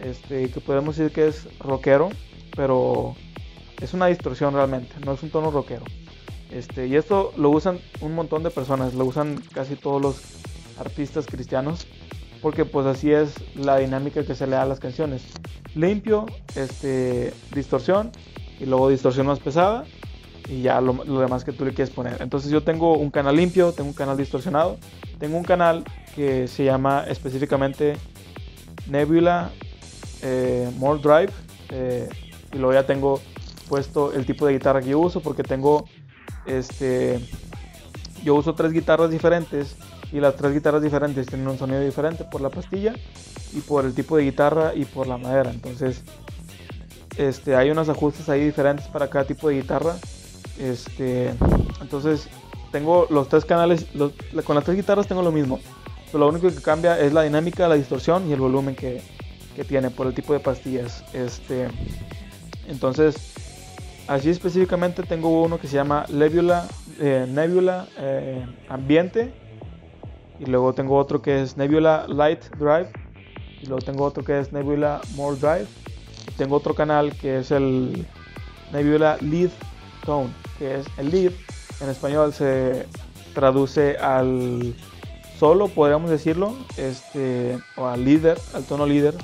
Este, 0.00 0.50
que 0.50 0.60
podemos 0.60 0.96
decir 0.96 1.12
que 1.12 1.28
es 1.28 1.46
rockero, 1.60 2.08
pero 2.56 3.14
es 3.80 3.94
una 3.94 4.06
distorsión 4.06 4.52
realmente, 4.52 4.96
no 5.06 5.12
es 5.12 5.22
un 5.22 5.30
tono 5.30 5.52
rockero. 5.52 5.84
Este, 6.50 6.88
y 6.88 6.96
esto 6.96 7.32
lo 7.36 7.50
usan 7.50 7.78
un 8.00 8.16
montón 8.16 8.42
de 8.42 8.50
personas, 8.50 8.94
lo 8.94 9.04
usan 9.04 9.40
casi 9.52 9.76
todos 9.76 10.02
los 10.02 10.20
artistas 10.80 11.26
cristianos, 11.26 11.86
porque 12.44 12.66
pues 12.66 12.84
así 12.84 13.10
es 13.10 13.36
la 13.56 13.78
dinámica 13.78 14.22
que 14.22 14.34
se 14.34 14.46
le 14.46 14.56
da 14.56 14.64
a 14.64 14.66
las 14.66 14.78
canciones. 14.78 15.22
Limpio, 15.74 16.26
este, 16.54 17.32
distorsión, 17.54 18.12
y 18.60 18.66
luego 18.66 18.90
distorsión 18.90 19.26
más 19.26 19.38
pesada, 19.38 19.86
y 20.50 20.60
ya 20.60 20.78
lo, 20.82 20.92
demás 21.20 21.42
que 21.42 21.52
tú 21.52 21.64
le 21.64 21.72
quieres 21.72 21.88
poner. 21.88 22.20
Entonces 22.20 22.50
yo 22.50 22.62
tengo 22.62 22.98
un 22.98 23.10
canal 23.10 23.36
limpio, 23.36 23.72
tengo 23.72 23.88
un 23.88 23.94
canal 23.94 24.18
distorsionado, 24.18 24.76
tengo 25.18 25.38
un 25.38 25.44
canal 25.44 25.84
que 26.14 26.46
se 26.46 26.64
llama 26.64 27.06
específicamente 27.08 27.96
Nebula 28.90 29.50
eh, 30.20 30.70
More 30.76 31.00
Drive 31.00 31.32
eh, 31.70 32.10
y 32.52 32.58
luego 32.58 32.74
ya 32.74 32.84
tengo 32.84 33.22
puesto 33.70 34.12
el 34.12 34.26
tipo 34.26 34.46
de 34.46 34.52
guitarra 34.52 34.82
que 34.82 34.90
yo 34.90 34.98
uso 34.98 35.20
porque 35.22 35.44
tengo 35.44 35.86
este 36.44 37.26
yo 38.22 38.34
uso 38.34 38.54
tres 38.54 38.72
guitarras 38.72 39.10
diferentes 39.10 39.76
y 40.14 40.20
las 40.20 40.36
tres 40.36 40.54
guitarras 40.54 40.80
diferentes 40.80 41.26
tienen 41.26 41.46
un 41.48 41.58
sonido 41.58 41.80
diferente 41.80 42.24
por 42.24 42.40
la 42.40 42.48
pastilla 42.48 42.94
y 43.52 43.60
por 43.60 43.84
el 43.84 43.94
tipo 43.94 44.16
de 44.16 44.22
guitarra 44.24 44.74
y 44.74 44.86
por 44.86 45.06
la 45.06 45.18
madera 45.18 45.50
entonces 45.50 46.02
este 47.18 47.54
hay 47.54 47.70
unos 47.70 47.90
ajustes 47.90 48.30
ahí 48.30 48.44
diferentes 48.44 48.86
para 48.86 49.10
cada 49.10 49.26
tipo 49.26 49.48
de 49.48 49.56
guitarra 49.56 49.96
este, 50.58 51.34
entonces 51.80 52.28
tengo 52.70 53.06
los 53.10 53.28
tres 53.28 53.44
canales, 53.44 53.86
con 54.44 54.54
las 54.54 54.64
tres 54.64 54.76
guitarras 54.76 55.06
tengo 55.06 55.22
lo 55.22 55.32
mismo. 55.32 55.60
Pero 56.06 56.18
lo 56.18 56.28
único 56.28 56.48
que 56.48 56.62
cambia 56.62 56.98
es 56.98 57.12
la 57.12 57.22
dinámica, 57.22 57.68
la 57.68 57.74
distorsión 57.74 58.28
y 58.28 58.32
el 58.32 58.40
volumen 58.40 58.74
que, 58.74 59.02
tiene 59.68 59.90
por 59.90 60.08
el 60.08 60.14
tipo 60.14 60.32
de 60.32 60.40
pastillas. 60.40 61.04
Este, 61.12 61.68
entonces, 62.66 63.34
así 64.08 64.30
específicamente 64.30 65.04
tengo 65.04 65.42
uno 65.42 65.58
que 65.58 65.68
se 65.68 65.76
llama 65.76 66.06
Nebula, 66.08 66.66
eh, 67.00 67.26
eh, 67.98 68.46
Ambiente. 68.68 69.32
Y 70.38 70.46
luego 70.46 70.72
tengo 70.72 70.96
otro 70.96 71.22
que 71.22 71.42
es 71.42 71.56
Nebula 71.56 72.06
Light 72.08 72.44
Drive. 72.56 72.90
Y 73.62 73.66
luego 73.66 73.82
tengo 73.82 74.04
otro 74.04 74.24
que 74.24 74.40
es 74.40 74.52
Nebula 74.52 75.00
More 75.14 75.36
Drive. 75.36 75.66
Y 76.28 76.32
tengo 76.32 76.56
otro 76.56 76.74
canal 76.74 77.12
que 77.16 77.38
es 77.38 77.50
el 77.50 78.06
Nebula 78.72 79.16
Lead 79.20 79.50
Tone 80.04 80.30
que 80.58 80.76
es 80.80 80.86
el 80.96 81.10
lead. 81.10 81.32
En 81.80 81.88
español 81.88 82.32
se 82.32 82.86
traduce 83.34 83.96
al 83.98 84.74
solo, 85.38 85.68
podríamos 85.68 86.10
decirlo, 86.10 86.54
este, 86.76 87.58
o 87.76 87.86
al 87.86 88.04
líder, 88.04 88.38
al 88.54 88.64
tono 88.64 88.86
líder. 88.86 89.14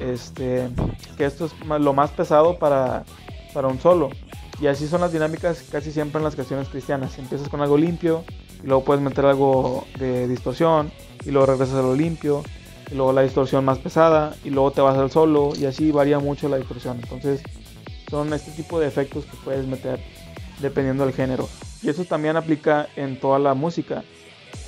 Este, 0.00 0.68
que 1.16 1.24
esto 1.24 1.46
es 1.46 1.54
lo 1.66 1.92
más 1.92 2.10
pesado 2.10 2.58
para, 2.58 3.04
para 3.52 3.68
un 3.68 3.80
solo. 3.80 4.10
Y 4.60 4.68
así 4.68 4.86
son 4.86 5.00
las 5.00 5.12
dinámicas 5.12 5.64
casi 5.70 5.90
siempre 5.90 6.18
en 6.18 6.24
las 6.24 6.36
canciones 6.36 6.68
cristianas. 6.68 7.18
Empiezas 7.18 7.48
con 7.48 7.60
algo 7.60 7.76
limpio, 7.76 8.24
y 8.62 8.66
luego 8.66 8.84
puedes 8.84 9.02
meter 9.02 9.26
algo 9.26 9.86
de 9.98 10.28
distorsión, 10.28 10.90
y 11.24 11.30
luego 11.30 11.46
regresas 11.46 11.76
a 11.76 11.82
lo 11.82 11.94
limpio, 11.94 12.42
y 12.90 12.94
luego 12.94 13.12
la 13.12 13.22
distorsión 13.22 13.64
más 13.64 13.78
pesada, 13.78 14.34
y 14.44 14.50
luego 14.50 14.70
te 14.70 14.80
vas 14.80 14.96
al 14.96 15.10
solo, 15.10 15.52
y 15.56 15.66
así 15.66 15.90
varía 15.90 16.18
mucho 16.18 16.48
la 16.48 16.56
distorsión. 16.56 16.98
Entonces, 17.02 17.42
son 18.10 18.32
este 18.32 18.50
tipo 18.52 18.78
de 18.78 18.86
efectos 18.86 19.24
que 19.24 19.36
puedes 19.44 19.66
meter 19.66 20.00
dependiendo 20.60 21.04
del 21.04 21.14
género. 21.14 21.48
Y 21.82 21.88
eso 21.88 22.04
también 22.04 22.36
aplica 22.36 22.88
en 22.96 23.18
toda 23.18 23.38
la 23.38 23.54
música. 23.54 24.04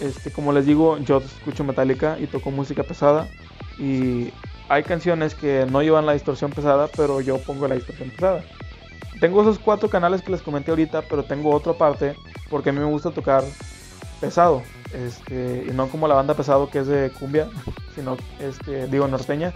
Este, 0.01 0.31
como 0.31 0.53
les 0.53 0.67
digo, 0.67 0.99
yo 0.99 1.19
escucho 1.19 1.65
Metallica 1.65 2.19
y 2.21 2.27
toco 2.27 2.51
música 2.51 2.83
pesada 2.83 3.29
y 3.79 4.33
hay 4.69 4.83
canciones 4.83 5.35
que 5.35 5.67
no 5.71 5.83
llevan 5.83 6.07
la 6.07 6.13
distorsión 6.13 6.51
pesada, 6.51 6.89
pero 6.97 7.21
yo 7.21 7.39
pongo 7.39 7.67
la 7.67 7.75
distorsión 7.75 8.11
pesada. 8.11 8.45
Tengo 9.21 9.43
esos 9.43 9.59
cuatro 9.59 9.89
canales 9.89 10.23
que 10.23 10.31
les 10.31 10.43
comenté 10.43 10.71
ahorita, 10.71 11.03
pero 11.03 11.25
tengo 11.25 11.51
otra 11.51 11.73
parte 11.73 12.15
porque 12.51 12.71
a 12.71 12.73
mí 12.73 12.79
me 12.79 12.87
gusta 12.87 13.11
tocar 13.11 13.43
pesado. 14.21 14.63
Este, 14.93 15.67
y 15.69 15.73
no 15.73 15.89
como 15.89 16.09
la 16.09 16.15
banda 16.15 16.35
pesado 16.35 16.71
que 16.71 16.81
es 16.81 16.87
de 16.87 17.11
cumbia, 17.11 17.49
sino, 17.95 18.17
este, 18.41 18.87
digo 18.89 19.07
norteña, 19.09 19.53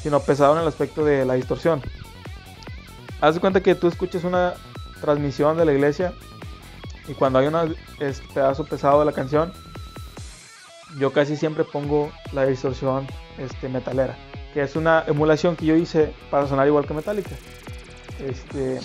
sino 0.00 0.20
pesado 0.20 0.54
en 0.54 0.62
el 0.62 0.68
aspecto 0.68 1.04
de 1.04 1.24
la 1.24 1.34
distorsión. 1.34 1.82
Haz 3.20 3.34
de 3.34 3.40
cuenta 3.40 3.60
que 3.62 3.74
tú 3.74 3.88
escuches 3.88 4.24
una 4.24 4.54
transmisión 5.00 5.56
de 5.56 5.64
la 5.64 5.72
iglesia 5.72 6.12
y 7.08 7.14
cuando 7.14 7.38
hay 7.38 7.46
un 7.46 7.74
pedazo 8.34 8.64
pesado 8.64 9.00
de 9.00 9.06
la 9.06 9.12
canción, 9.12 9.52
yo 10.98 11.12
casi 11.12 11.36
siempre 11.36 11.64
pongo 11.64 12.10
la 12.32 12.46
distorsión 12.46 13.06
este, 13.38 13.68
metalera, 13.68 14.16
que 14.54 14.62
es 14.62 14.76
una 14.76 15.04
emulación 15.06 15.56
que 15.56 15.66
yo 15.66 15.74
hice 15.74 16.12
para 16.30 16.46
sonar 16.46 16.66
igual 16.66 16.86
que 16.86 16.94
Metallica. 16.94 17.30
Este, 18.20 18.80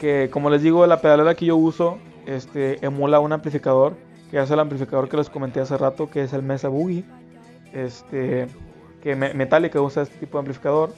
que 0.00 0.28
como 0.30 0.50
les 0.50 0.62
digo, 0.62 0.86
la 0.86 1.00
pedalera 1.00 1.34
que 1.34 1.46
yo 1.46 1.56
uso 1.56 1.98
este, 2.26 2.84
emula 2.84 3.20
un 3.20 3.32
amplificador, 3.32 3.96
que 4.34 4.42
es 4.42 4.50
el 4.50 4.58
amplificador 4.58 5.08
que 5.08 5.16
les 5.16 5.30
comenté 5.30 5.60
hace 5.60 5.78
rato, 5.78 6.10
que 6.10 6.24
es 6.24 6.32
el 6.32 6.42
Mesa 6.42 6.66
Boogie, 6.66 7.04
este, 7.72 8.48
que 9.00 9.14
Metallica 9.14 9.80
usa 9.80 10.02
este 10.02 10.16
tipo 10.16 10.38
de 10.38 10.40
amplificador. 10.40 10.92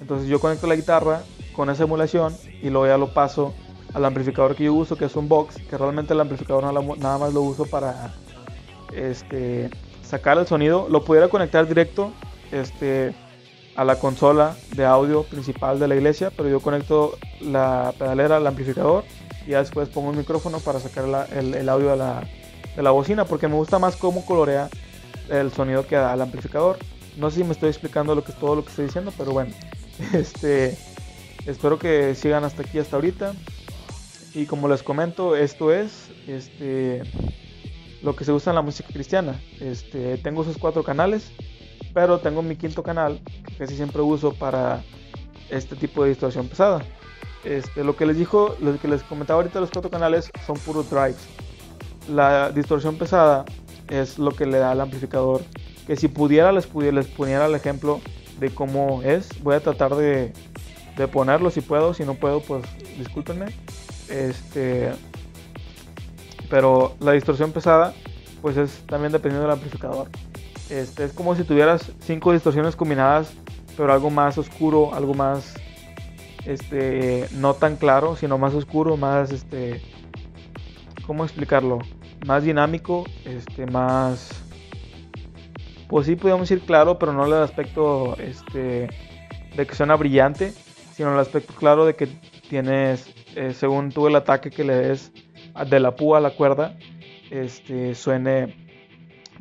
Entonces 0.00 0.28
yo 0.28 0.40
conecto 0.40 0.66
la 0.66 0.74
guitarra 0.74 1.22
con 1.54 1.70
esa 1.70 1.84
emulación 1.84 2.36
y 2.60 2.68
luego 2.68 2.88
ya 2.88 2.98
lo 2.98 3.14
paso 3.14 3.54
al 3.94 4.04
amplificador 4.04 4.56
que 4.56 4.64
yo 4.64 4.74
uso, 4.74 4.96
que 4.96 5.04
es 5.04 5.14
un 5.14 5.28
box, 5.28 5.54
que 5.70 5.78
realmente 5.78 6.14
el 6.14 6.20
amplificador 6.20 6.64
nada 6.64 7.18
más 7.18 7.32
lo 7.32 7.42
uso 7.42 7.64
para 7.64 8.12
este, 8.92 9.70
sacar 10.02 10.36
el 10.38 10.48
sonido. 10.48 10.88
Lo 10.90 11.04
pudiera 11.04 11.28
conectar 11.28 11.68
directo 11.68 12.10
este, 12.50 13.14
a 13.76 13.84
la 13.84 14.00
consola 14.00 14.56
de 14.74 14.84
audio 14.84 15.22
principal 15.22 15.78
de 15.78 15.86
la 15.86 15.94
iglesia, 15.94 16.32
pero 16.36 16.48
yo 16.48 16.58
conecto 16.58 17.16
la 17.40 17.94
pedalera 17.96 18.38
al 18.38 18.46
amplificador 18.48 19.04
y 19.46 19.50
ya 19.50 19.60
después 19.60 19.88
pongo 19.90 20.10
un 20.10 20.16
micrófono 20.16 20.58
para 20.58 20.80
sacar 20.80 21.28
el, 21.30 21.68
audio 21.68 21.90
de 21.90 21.96
la, 21.96 22.24
la 22.82 22.90
bocina, 22.90 23.24
porque 23.24 23.48
me 23.48 23.54
gusta 23.54 23.78
más 23.78 23.96
cómo 23.96 24.24
colorea 24.24 24.68
el 25.28 25.52
sonido 25.52 25.86
que 25.86 25.96
da 25.96 26.14
el 26.14 26.20
amplificador. 26.20 26.78
No 27.16 27.30
sé 27.30 27.38
si 27.38 27.44
me 27.44 27.52
estoy 27.52 27.68
explicando 27.68 28.14
lo 28.14 28.24
que, 28.24 28.32
todo 28.32 28.56
lo 28.56 28.62
que 28.64 28.70
estoy 28.70 28.86
diciendo, 28.86 29.12
pero 29.16 29.32
bueno. 29.32 29.52
Este, 30.14 30.78
espero 31.44 31.78
que 31.78 32.14
sigan 32.14 32.44
hasta 32.44 32.62
aquí, 32.62 32.78
hasta 32.78 32.96
ahorita. 32.96 33.34
Y 34.32 34.46
como 34.46 34.66
les 34.66 34.82
comento, 34.82 35.36
esto 35.36 35.74
es 35.74 36.08
este, 36.26 37.02
lo 38.02 38.16
que 38.16 38.24
se 38.24 38.32
usa 38.32 38.52
en 38.52 38.56
la 38.56 38.62
música 38.62 38.88
cristiana. 38.90 39.38
Este, 39.60 40.16
tengo 40.18 40.40
esos 40.40 40.56
cuatro 40.56 40.82
canales 40.82 41.32
pero 41.92 42.18
tengo 42.18 42.42
mi 42.42 42.56
quinto 42.56 42.82
canal 42.82 43.20
que 43.46 43.54
casi 43.54 43.76
siempre 43.76 44.02
uso 44.02 44.32
para 44.32 44.82
este 45.50 45.76
tipo 45.76 46.02
de 46.02 46.10
distorsión 46.10 46.48
pesada. 46.48 46.84
Este, 47.44 47.84
lo 47.84 47.96
que 47.96 48.06
les 48.06 48.16
dijo, 48.18 48.54
lo 48.60 48.78
que 48.78 48.88
les 48.88 49.02
comentaba 49.02 49.40
ahorita 49.40 49.60
los 49.60 49.70
cuatro 49.70 49.90
canales 49.90 50.30
son 50.46 50.58
puros 50.58 50.90
drives. 50.90 51.26
La 52.10 52.50
distorsión 52.50 52.96
pesada 52.96 53.44
es 53.88 54.18
lo 54.18 54.32
que 54.32 54.46
le 54.46 54.58
da 54.58 54.72
al 54.72 54.80
amplificador. 54.80 55.42
Que 55.86 55.96
si 55.96 56.08
pudiera 56.08 56.52
les, 56.52 56.66
pudiera, 56.66 56.96
les 56.96 57.06
poniera 57.06 57.46
el 57.46 57.54
ejemplo 57.54 58.00
de 58.38 58.50
cómo 58.50 59.02
es. 59.02 59.28
Voy 59.42 59.54
a 59.54 59.60
tratar 59.60 59.94
de, 59.94 60.32
de 60.96 61.08
ponerlo 61.08 61.50
si 61.50 61.60
puedo. 61.60 61.94
Si 61.94 62.04
no 62.04 62.14
puedo, 62.14 62.40
pues 62.40 62.64
discúlpenme. 62.98 63.46
Este, 64.08 64.90
pero 66.50 66.96
la 67.00 67.12
distorsión 67.12 67.52
pesada, 67.52 67.94
pues 68.42 68.56
es 68.56 68.82
también 68.86 69.12
dependiendo 69.12 69.46
del 69.46 69.56
amplificador. 69.56 70.08
Este, 70.68 71.04
es 71.04 71.12
como 71.12 71.34
si 71.34 71.44
tuvieras 71.44 71.92
cinco 72.00 72.32
distorsiones 72.32 72.76
combinadas, 72.76 73.32
pero 73.76 73.92
algo 73.92 74.10
más 74.10 74.36
oscuro, 74.36 74.94
algo 74.94 75.14
más, 75.14 75.54
este, 76.44 77.28
no 77.32 77.54
tan 77.54 77.76
claro, 77.76 78.16
sino 78.16 78.36
más 78.36 78.52
oscuro, 78.54 78.96
más, 78.96 79.30
este, 79.30 79.80
¿cómo 81.06 81.24
explicarlo? 81.24 81.78
Más 82.26 82.44
dinámico, 82.44 83.04
este, 83.24 83.66
más, 83.66 84.44
pues 85.88 86.06
sí 86.06 86.16
podríamos 86.16 86.48
decir 86.48 86.64
claro, 86.64 86.98
pero 86.98 87.12
no 87.12 87.24
el 87.24 87.32
aspecto, 87.32 88.16
este, 88.18 88.88
de 89.56 89.66
que 89.66 89.74
suena 89.74 89.96
brillante, 89.96 90.52
sino 90.92 91.12
el 91.12 91.18
aspecto 91.18 91.54
claro 91.54 91.86
de 91.86 91.96
que 91.96 92.06
tienes, 92.48 93.12
eh, 93.36 93.52
según 93.54 93.90
tú 93.90 94.06
el 94.06 94.16
ataque 94.16 94.50
que 94.50 94.64
le 94.64 94.74
des 94.74 95.12
de 95.68 95.80
la 95.80 95.96
púa 95.96 96.18
a 96.18 96.20
la 96.20 96.30
cuerda, 96.30 96.76
este, 97.30 97.94
suene 97.94 98.68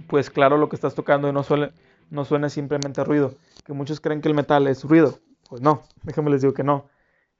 pues 0.07 0.29
claro 0.29 0.57
lo 0.57 0.69
que 0.69 0.75
estás 0.75 0.95
tocando 0.95 1.27
y 1.27 1.33
no 1.33 1.43
suele, 1.43 1.73
no 2.09 2.25
suena 2.25 2.49
simplemente 2.49 3.03
ruido. 3.03 3.35
Que 3.65 3.73
muchos 3.73 3.99
creen 3.99 4.21
que 4.21 4.29
el 4.29 4.35
metal 4.35 4.67
es 4.67 4.83
ruido. 4.83 5.19
Pues 5.49 5.61
no, 5.61 5.83
déjenme 6.03 6.31
les 6.31 6.41
digo 6.41 6.53
que 6.53 6.63
no. 6.63 6.87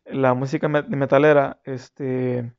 La 0.06 0.34
música 0.34 0.68
metalera, 0.68 1.60
este, 1.64 2.52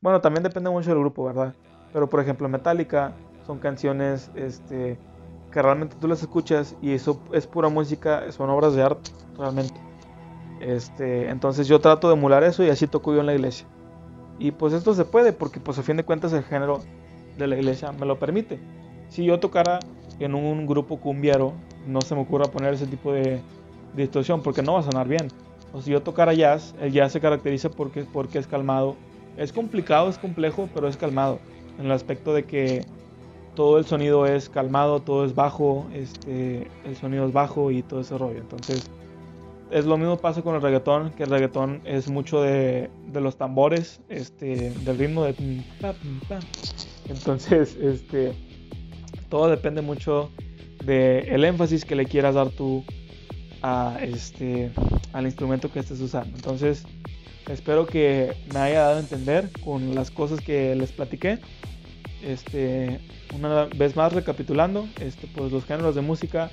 bueno, 0.00 0.20
también 0.20 0.42
depende 0.42 0.70
mucho 0.70 0.90
del 0.90 0.98
grupo, 0.98 1.24
¿verdad? 1.24 1.54
Pero 1.92 2.08
por 2.08 2.20
ejemplo, 2.20 2.48
Metallica 2.48 3.12
son 3.46 3.58
canciones, 3.58 4.30
este, 4.34 4.98
que 5.52 5.62
realmente 5.62 5.96
tú 6.00 6.08
las 6.08 6.20
escuchas 6.20 6.76
y 6.82 6.92
eso 6.92 7.20
es 7.32 7.46
pura 7.46 7.68
música, 7.68 8.30
son 8.32 8.50
obras 8.50 8.74
de 8.74 8.82
arte, 8.82 9.10
realmente. 9.38 9.80
Este, 10.60 11.28
entonces 11.28 11.68
yo 11.68 11.80
trato 11.80 12.08
de 12.08 12.14
emular 12.14 12.42
eso 12.44 12.64
y 12.64 12.70
así 12.70 12.86
toco 12.86 13.14
yo 13.14 13.20
en 13.20 13.26
la 13.26 13.34
iglesia. 13.34 13.66
Y 14.38 14.50
pues 14.50 14.72
esto 14.72 14.94
se 14.94 15.04
puede 15.04 15.32
porque 15.32 15.60
pues 15.60 15.78
a 15.78 15.82
fin 15.82 15.96
de 15.96 16.04
cuentas 16.04 16.32
el 16.32 16.42
género 16.42 16.80
de 17.38 17.46
la 17.46 17.56
iglesia 17.56 17.92
me 17.92 18.04
lo 18.04 18.18
permite 18.18 18.60
si 19.08 19.24
yo 19.24 19.38
tocara 19.40 19.80
en 20.18 20.34
un 20.34 20.66
grupo 20.66 20.98
cumbiero, 20.98 21.52
no 21.86 22.00
se 22.00 22.14
me 22.14 22.22
ocurra 22.22 22.46
poner 22.46 22.74
ese 22.74 22.86
tipo 22.86 23.12
de, 23.12 23.40
distorsión 23.94 24.42
porque 24.42 24.62
no 24.62 24.74
va 24.74 24.80
a 24.80 24.82
sonar 24.82 25.08
bien. 25.08 25.28
O 25.72 25.80
si 25.80 25.90
yo 25.90 26.02
tocara 26.02 26.34
jazz, 26.34 26.74
el 26.80 26.92
jazz 26.92 27.12
se 27.12 27.20
caracteriza 27.20 27.70
porque, 27.70 28.04
porque 28.04 28.38
es 28.38 28.46
calmado. 28.46 28.96
Es 29.38 29.52
complicado, 29.52 30.08
es 30.10 30.18
complejo, 30.18 30.68
pero 30.74 30.88
es 30.88 30.96
calmado. 30.96 31.38
En 31.78 31.86
el 31.86 31.92
aspecto 31.92 32.32
de 32.32 32.44
que 32.44 32.84
todo 33.54 33.78
el 33.78 33.84
sonido 33.84 34.26
es 34.26 34.48
calmado, 34.48 35.00
todo 35.00 35.24
es 35.24 35.34
bajo, 35.34 35.86
este, 35.92 36.68
el 36.84 36.96
sonido 36.96 37.26
es 37.26 37.32
bajo 37.32 37.70
y 37.70 37.82
todo 37.82 38.00
ese 38.00 38.16
rollo. 38.16 38.38
Entonces, 38.38 38.88
es 39.70 39.84
lo 39.84 39.96
mismo 39.96 40.16
pasa 40.18 40.42
con 40.42 40.54
el 40.54 40.62
reggaetón, 40.62 41.10
que 41.12 41.24
el 41.24 41.30
reggaetón 41.30 41.80
es 41.84 42.08
mucho 42.08 42.40
de, 42.40 42.90
de 43.08 43.20
los 43.20 43.36
tambores, 43.36 44.00
este, 44.08 44.70
del 44.70 44.98
ritmo 44.98 45.24
de... 45.24 45.64
Entonces, 47.08 47.76
este, 47.80 48.32
todo 49.28 49.48
depende 49.48 49.82
mucho 49.82 50.30
del 50.84 51.44
énfasis 51.44 51.84
que 51.84 51.96
le 51.96 52.06
quieras 52.06 52.36
dar 52.36 52.50
tú 52.50 52.84
a 53.62 53.98
este, 54.00 54.70
al 55.12 55.24
instrumento 55.24 55.72
que 55.72 55.80
estés 55.80 56.00
usando. 56.00 56.36
Entonces, 56.36 56.84
espero 57.48 57.86
que 57.86 58.34
me 58.52 58.58
haya 58.60 58.82
dado 58.82 58.96
a 58.96 59.00
entender 59.00 59.50
con 59.64 59.94
las 59.94 60.10
cosas 60.10 60.40
que 60.40 60.74
les 60.74 60.92
platiqué. 60.92 61.38
Este, 62.22 63.00
una 63.34 63.64
vez 63.64 63.94
más 63.94 64.12
recapitulando, 64.12 64.88
este, 65.00 65.26
pues 65.28 65.52
los 65.52 65.64
géneros 65.64 65.94
de 65.94 66.00
música 66.00 66.50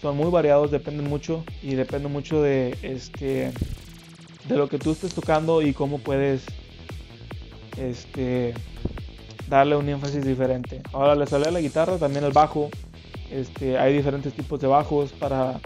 son 0.00 0.16
muy 0.16 0.30
variados, 0.30 0.70
dependen 0.70 1.08
mucho 1.08 1.44
y 1.62 1.74
depende 1.74 2.08
mucho 2.08 2.42
de 2.42 2.76
este 2.82 3.52
de 4.48 4.56
lo 4.56 4.68
que 4.68 4.78
tú 4.78 4.90
estés 4.90 5.14
tocando 5.14 5.62
y 5.62 5.72
cómo 5.72 5.98
puedes 5.98 6.44
este 7.76 8.54
darle 9.48 9.76
un 9.76 9.88
énfasis 9.88 10.24
diferente. 10.24 10.82
Ahora 10.92 11.14
le 11.14 11.26
sale 11.26 11.46
a 11.48 11.50
la 11.50 11.60
guitarra, 11.60 11.98
también 11.98 12.24
el 12.24 12.32
bajo. 12.32 12.70
Este, 13.30 13.78
hay 13.78 13.94
diferentes 13.94 14.32
tipos 14.34 14.60
de 14.60 14.66
bajos 14.66 15.12
para 15.12 15.60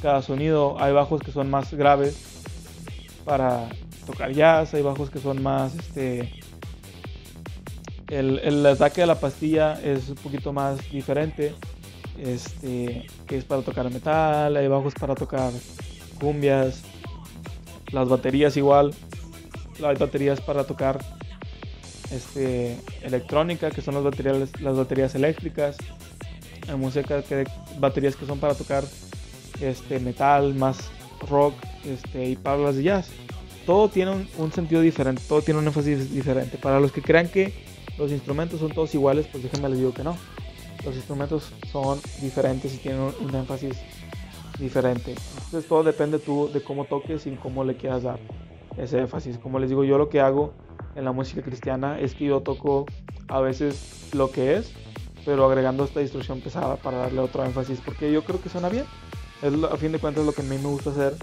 cada 0.00 0.22
sonido. 0.22 0.76
Hay 0.80 0.92
bajos 0.92 1.20
que 1.20 1.32
son 1.32 1.50
más 1.50 1.72
graves 1.74 2.42
para 3.24 3.68
tocar 4.02 4.32
jazz, 4.32 4.74
hay 4.74 4.82
bajos 4.82 5.10
que 5.10 5.18
son 5.18 5.42
más 5.42 5.74
este 5.74 6.32
el, 8.08 8.38
el, 8.40 8.66
ataque 8.66 9.00
de 9.00 9.06
la 9.06 9.18
pastilla 9.18 9.80
es 9.82 10.08
un 10.10 10.16
poquito 10.16 10.52
más 10.52 10.90
diferente 10.90 11.54
este 12.18 13.06
que 13.26 13.38
es 13.38 13.44
para 13.44 13.62
tocar 13.62 13.90
metal 13.90 14.56
hay 14.56 14.68
bajos 14.68 14.94
para 14.94 15.14
tocar 15.14 15.50
cumbias 16.20 16.82
las 17.90 18.08
baterías 18.08 18.56
igual 18.56 18.94
hay 19.82 19.96
baterías 19.96 20.40
para 20.40 20.64
tocar 20.64 20.98
este, 22.12 22.78
electrónica, 23.02 23.70
que 23.70 23.80
son 23.80 23.94
las 23.94 24.04
baterías, 24.04 24.60
las 24.60 24.76
baterías 24.76 25.14
eléctricas, 25.14 25.76
hay 26.68 26.76
música 26.76 27.22
baterías 27.78 28.16
que 28.16 28.26
son 28.26 28.38
para 28.38 28.54
tocar 28.54 28.84
este, 29.60 29.98
metal, 29.98 30.54
más 30.54 30.90
rock 31.28 31.54
este, 31.84 32.30
y 32.30 32.36
para 32.36 32.58
las 32.58 32.76
de 32.76 32.82
jazz. 32.82 33.10
Todo 33.66 33.88
tiene 33.88 34.26
un, 34.38 34.52
sentido 34.52 34.80
diferente, 34.80 35.22
todo 35.28 35.40
tiene 35.40 35.60
un 35.60 35.66
énfasis 35.66 36.12
diferente. 36.12 36.58
Para 36.58 36.80
los 36.80 36.90
que 36.90 37.00
crean 37.00 37.28
que 37.28 37.52
los 37.96 38.10
instrumentos 38.10 38.60
son 38.60 38.72
todos 38.72 38.94
iguales, 38.94 39.26
pues 39.30 39.44
déjenme 39.44 39.68
les 39.68 39.78
digo 39.78 39.94
que 39.94 40.02
no. 40.02 40.16
Los 40.84 40.96
instrumentos 40.96 41.52
son 41.70 42.00
diferentes 42.20 42.74
y 42.74 42.78
tienen 42.78 43.00
un, 43.00 43.34
énfasis 43.34 43.76
diferente. 44.58 45.14
Entonces 45.44 45.68
todo 45.68 45.84
depende 45.84 46.18
tú 46.18 46.50
de 46.52 46.62
cómo 46.62 46.86
toques 46.86 47.26
y 47.26 47.30
cómo 47.32 47.62
le 47.62 47.76
quieras 47.76 48.02
dar 48.02 48.18
ese 48.76 48.98
énfasis. 48.98 49.38
Como 49.38 49.60
les 49.60 49.68
digo, 49.68 49.84
yo 49.84 49.96
lo 49.96 50.08
que 50.08 50.20
hago 50.20 50.52
en 50.96 51.04
la 51.04 51.12
música 51.12 51.42
cristiana 51.42 52.00
es 52.00 52.14
que 52.14 52.24
yo 52.24 52.40
toco 52.40 52.86
a 53.28 53.40
veces 53.40 54.08
lo 54.12 54.32
que 54.32 54.56
es, 54.56 54.72
pero 55.24 55.44
agregando 55.44 55.84
esta 55.84 56.00
distorsión 56.00 56.40
pesada 56.40 56.76
para 56.76 56.98
darle 56.98 57.20
otro 57.20 57.44
énfasis, 57.44 57.80
porque 57.84 58.10
yo 58.10 58.24
creo 58.24 58.42
que 58.42 58.48
suena 58.48 58.68
bien. 58.68 58.84
A 59.70 59.76
fin 59.76 59.92
de 59.92 59.98
cuentas 59.98 60.24
lo 60.24 60.32
que 60.32 60.42
a 60.42 60.44
mí 60.44 60.56
me 60.58 60.68
gusta 60.68 60.90
hacer 60.90 61.14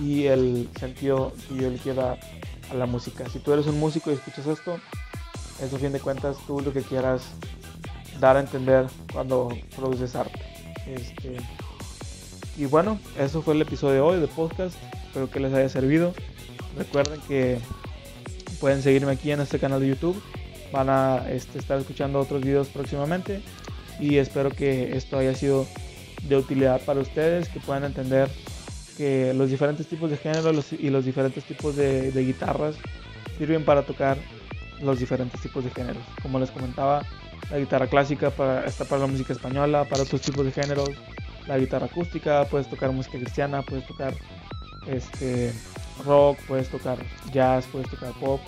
y 0.00 0.26
el 0.26 0.68
sentido 0.78 1.32
que 1.48 1.56
yo 1.56 1.70
le 1.70 1.78
quiero 1.78 2.02
dar 2.02 2.20
a 2.70 2.74
la 2.74 2.86
música. 2.86 3.28
Si 3.28 3.38
tú 3.38 3.52
eres 3.52 3.66
un 3.66 3.78
músico 3.78 4.10
y 4.10 4.14
escuchas 4.14 4.46
esto, 4.46 4.78
eso 5.62 5.76
a 5.76 5.78
fin 5.78 5.92
de 5.92 6.00
cuentas 6.00 6.36
tú 6.46 6.60
lo 6.60 6.72
que 6.72 6.82
quieras 6.82 7.22
dar 8.20 8.36
a 8.36 8.40
entender 8.40 8.86
cuando 9.12 9.48
produces 9.76 10.14
arte. 10.14 10.40
Este, 10.86 11.36
y 12.56 12.66
bueno, 12.66 12.98
eso 13.18 13.42
fue 13.42 13.54
el 13.54 13.62
episodio 13.62 13.94
de 13.94 14.00
hoy 14.00 14.20
de 14.20 14.28
podcast. 14.28 14.76
Espero 15.06 15.30
que 15.30 15.40
les 15.40 15.52
haya 15.52 15.68
servido. 15.68 16.12
Recuerden 16.76 17.20
que 17.28 17.58
pueden 18.60 18.82
seguirme 18.82 19.12
aquí 19.12 19.30
en 19.30 19.40
este 19.40 19.58
canal 19.58 19.80
de 19.80 19.88
YouTube. 19.88 20.20
Van 20.72 20.88
a 20.88 21.30
este, 21.30 21.58
estar 21.58 21.78
escuchando 21.78 22.18
otros 22.18 22.42
videos 22.42 22.68
próximamente. 22.68 23.42
Y 24.00 24.16
espero 24.16 24.50
que 24.50 24.96
esto 24.96 25.18
haya 25.18 25.34
sido 25.34 25.66
de 26.28 26.36
utilidad 26.36 26.80
para 26.84 27.00
ustedes, 27.00 27.48
que 27.48 27.60
puedan 27.60 27.84
entender 27.84 28.30
que 28.96 29.32
los 29.34 29.50
diferentes 29.50 29.86
tipos 29.86 30.10
de 30.10 30.16
géneros 30.16 30.72
y 30.72 30.90
los 30.90 31.04
diferentes 31.04 31.44
tipos 31.44 31.76
de, 31.76 32.10
guitarras 32.14 32.76
sirven 33.38 33.64
para 33.64 33.82
tocar 33.82 34.18
los 34.80 34.98
diferentes 34.98 35.40
tipos 35.40 35.64
de 35.64 35.70
géneros. 35.70 36.02
Como 36.22 36.38
les 36.38 36.50
comentaba, 36.50 37.02
la 37.50 37.58
guitarra 37.58 37.86
clásica 37.86 38.30
para, 38.30 38.64
está 38.66 38.84
para 38.84 39.02
la 39.02 39.06
música 39.06 39.32
española, 39.32 39.84
para 39.84 40.02
otros 40.02 40.20
tipos 40.20 40.44
de 40.44 40.52
géneros. 40.52 40.90
La 41.46 41.58
guitarra 41.58 41.86
acústica, 41.86 42.44
puedes 42.46 42.68
tocar 42.68 42.92
música 42.92 43.18
cristiana, 43.18 43.62
puedes 43.62 43.86
tocar 43.86 44.14
este, 44.86 45.52
rock, 46.04 46.38
puedes 46.46 46.68
tocar 46.68 46.98
jazz, 47.32 47.66
puedes 47.70 47.90
tocar 47.90 48.12
pop. 48.20 48.40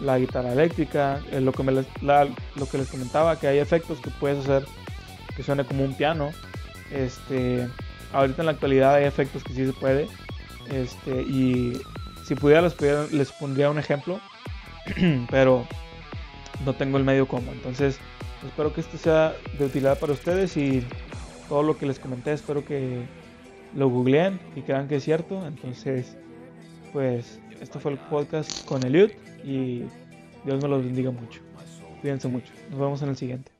La 0.00 0.18
guitarra 0.18 0.52
eléctrica, 0.52 1.20
eh, 1.30 1.40
lo, 1.40 1.52
que 1.52 1.62
me 1.62 1.72
les, 1.72 1.86
lo 2.00 2.66
que 2.70 2.78
les 2.78 2.88
comentaba, 2.88 3.38
que 3.38 3.48
hay 3.48 3.58
efectos 3.58 4.00
que 4.00 4.10
puedes 4.10 4.38
hacer 4.38 4.64
que 5.36 5.42
suene 5.42 5.64
como 5.64 5.84
un 5.84 5.94
piano. 5.94 6.30
Este, 6.90 7.68
ahorita 8.12 8.42
en 8.42 8.46
la 8.46 8.52
actualidad 8.52 8.94
hay 8.94 9.04
efectos 9.04 9.44
que 9.44 9.52
sí 9.52 9.66
se 9.66 9.72
puede. 9.72 10.08
Este, 10.70 11.22
y 11.22 11.80
si 12.24 12.34
pudiera 12.34 12.62
les, 12.62 13.32
pondría 13.32 13.70
un 13.70 13.78
ejemplo, 13.78 14.20
pero 15.30 15.66
no 16.64 16.74
tengo 16.74 16.98
el 16.98 17.04
medio 17.04 17.26
como. 17.26 17.50
Entonces, 17.52 17.98
espero 18.46 18.72
que 18.72 18.80
esto 18.80 18.98
sea 18.98 19.34
de 19.58 19.64
utilidad 19.64 19.98
para 19.98 20.12
ustedes 20.12 20.56
y 20.56 20.86
todo 21.48 21.62
lo 21.62 21.76
que 21.76 21.86
les 21.86 21.98
comenté, 21.98 22.32
espero 22.32 22.64
que 22.64 23.02
lo 23.74 23.88
googleen 23.88 24.40
y 24.54 24.62
crean 24.62 24.88
que 24.88 24.96
es 24.96 25.04
cierto. 25.04 25.46
Entonces, 25.46 26.16
pues, 26.92 27.40
esto 27.60 27.80
fue 27.80 27.92
el 27.92 27.98
podcast 27.98 28.64
con 28.64 28.84
Eliud 28.84 29.10
y 29.44 29.82
Dios 30.44 30.62
me 30.62 30.68
los 30.68 30.84
bendiga 30.84 31.10
mucho. 31.10 31.40
Cuídense 32.00 32.28
mucho. 32.28 32.52
Nos 32.70 32.78
vemos 32.78 33.02
en 33.02 33.10
el 33.10 33.16
siguiente. 33.16 33.59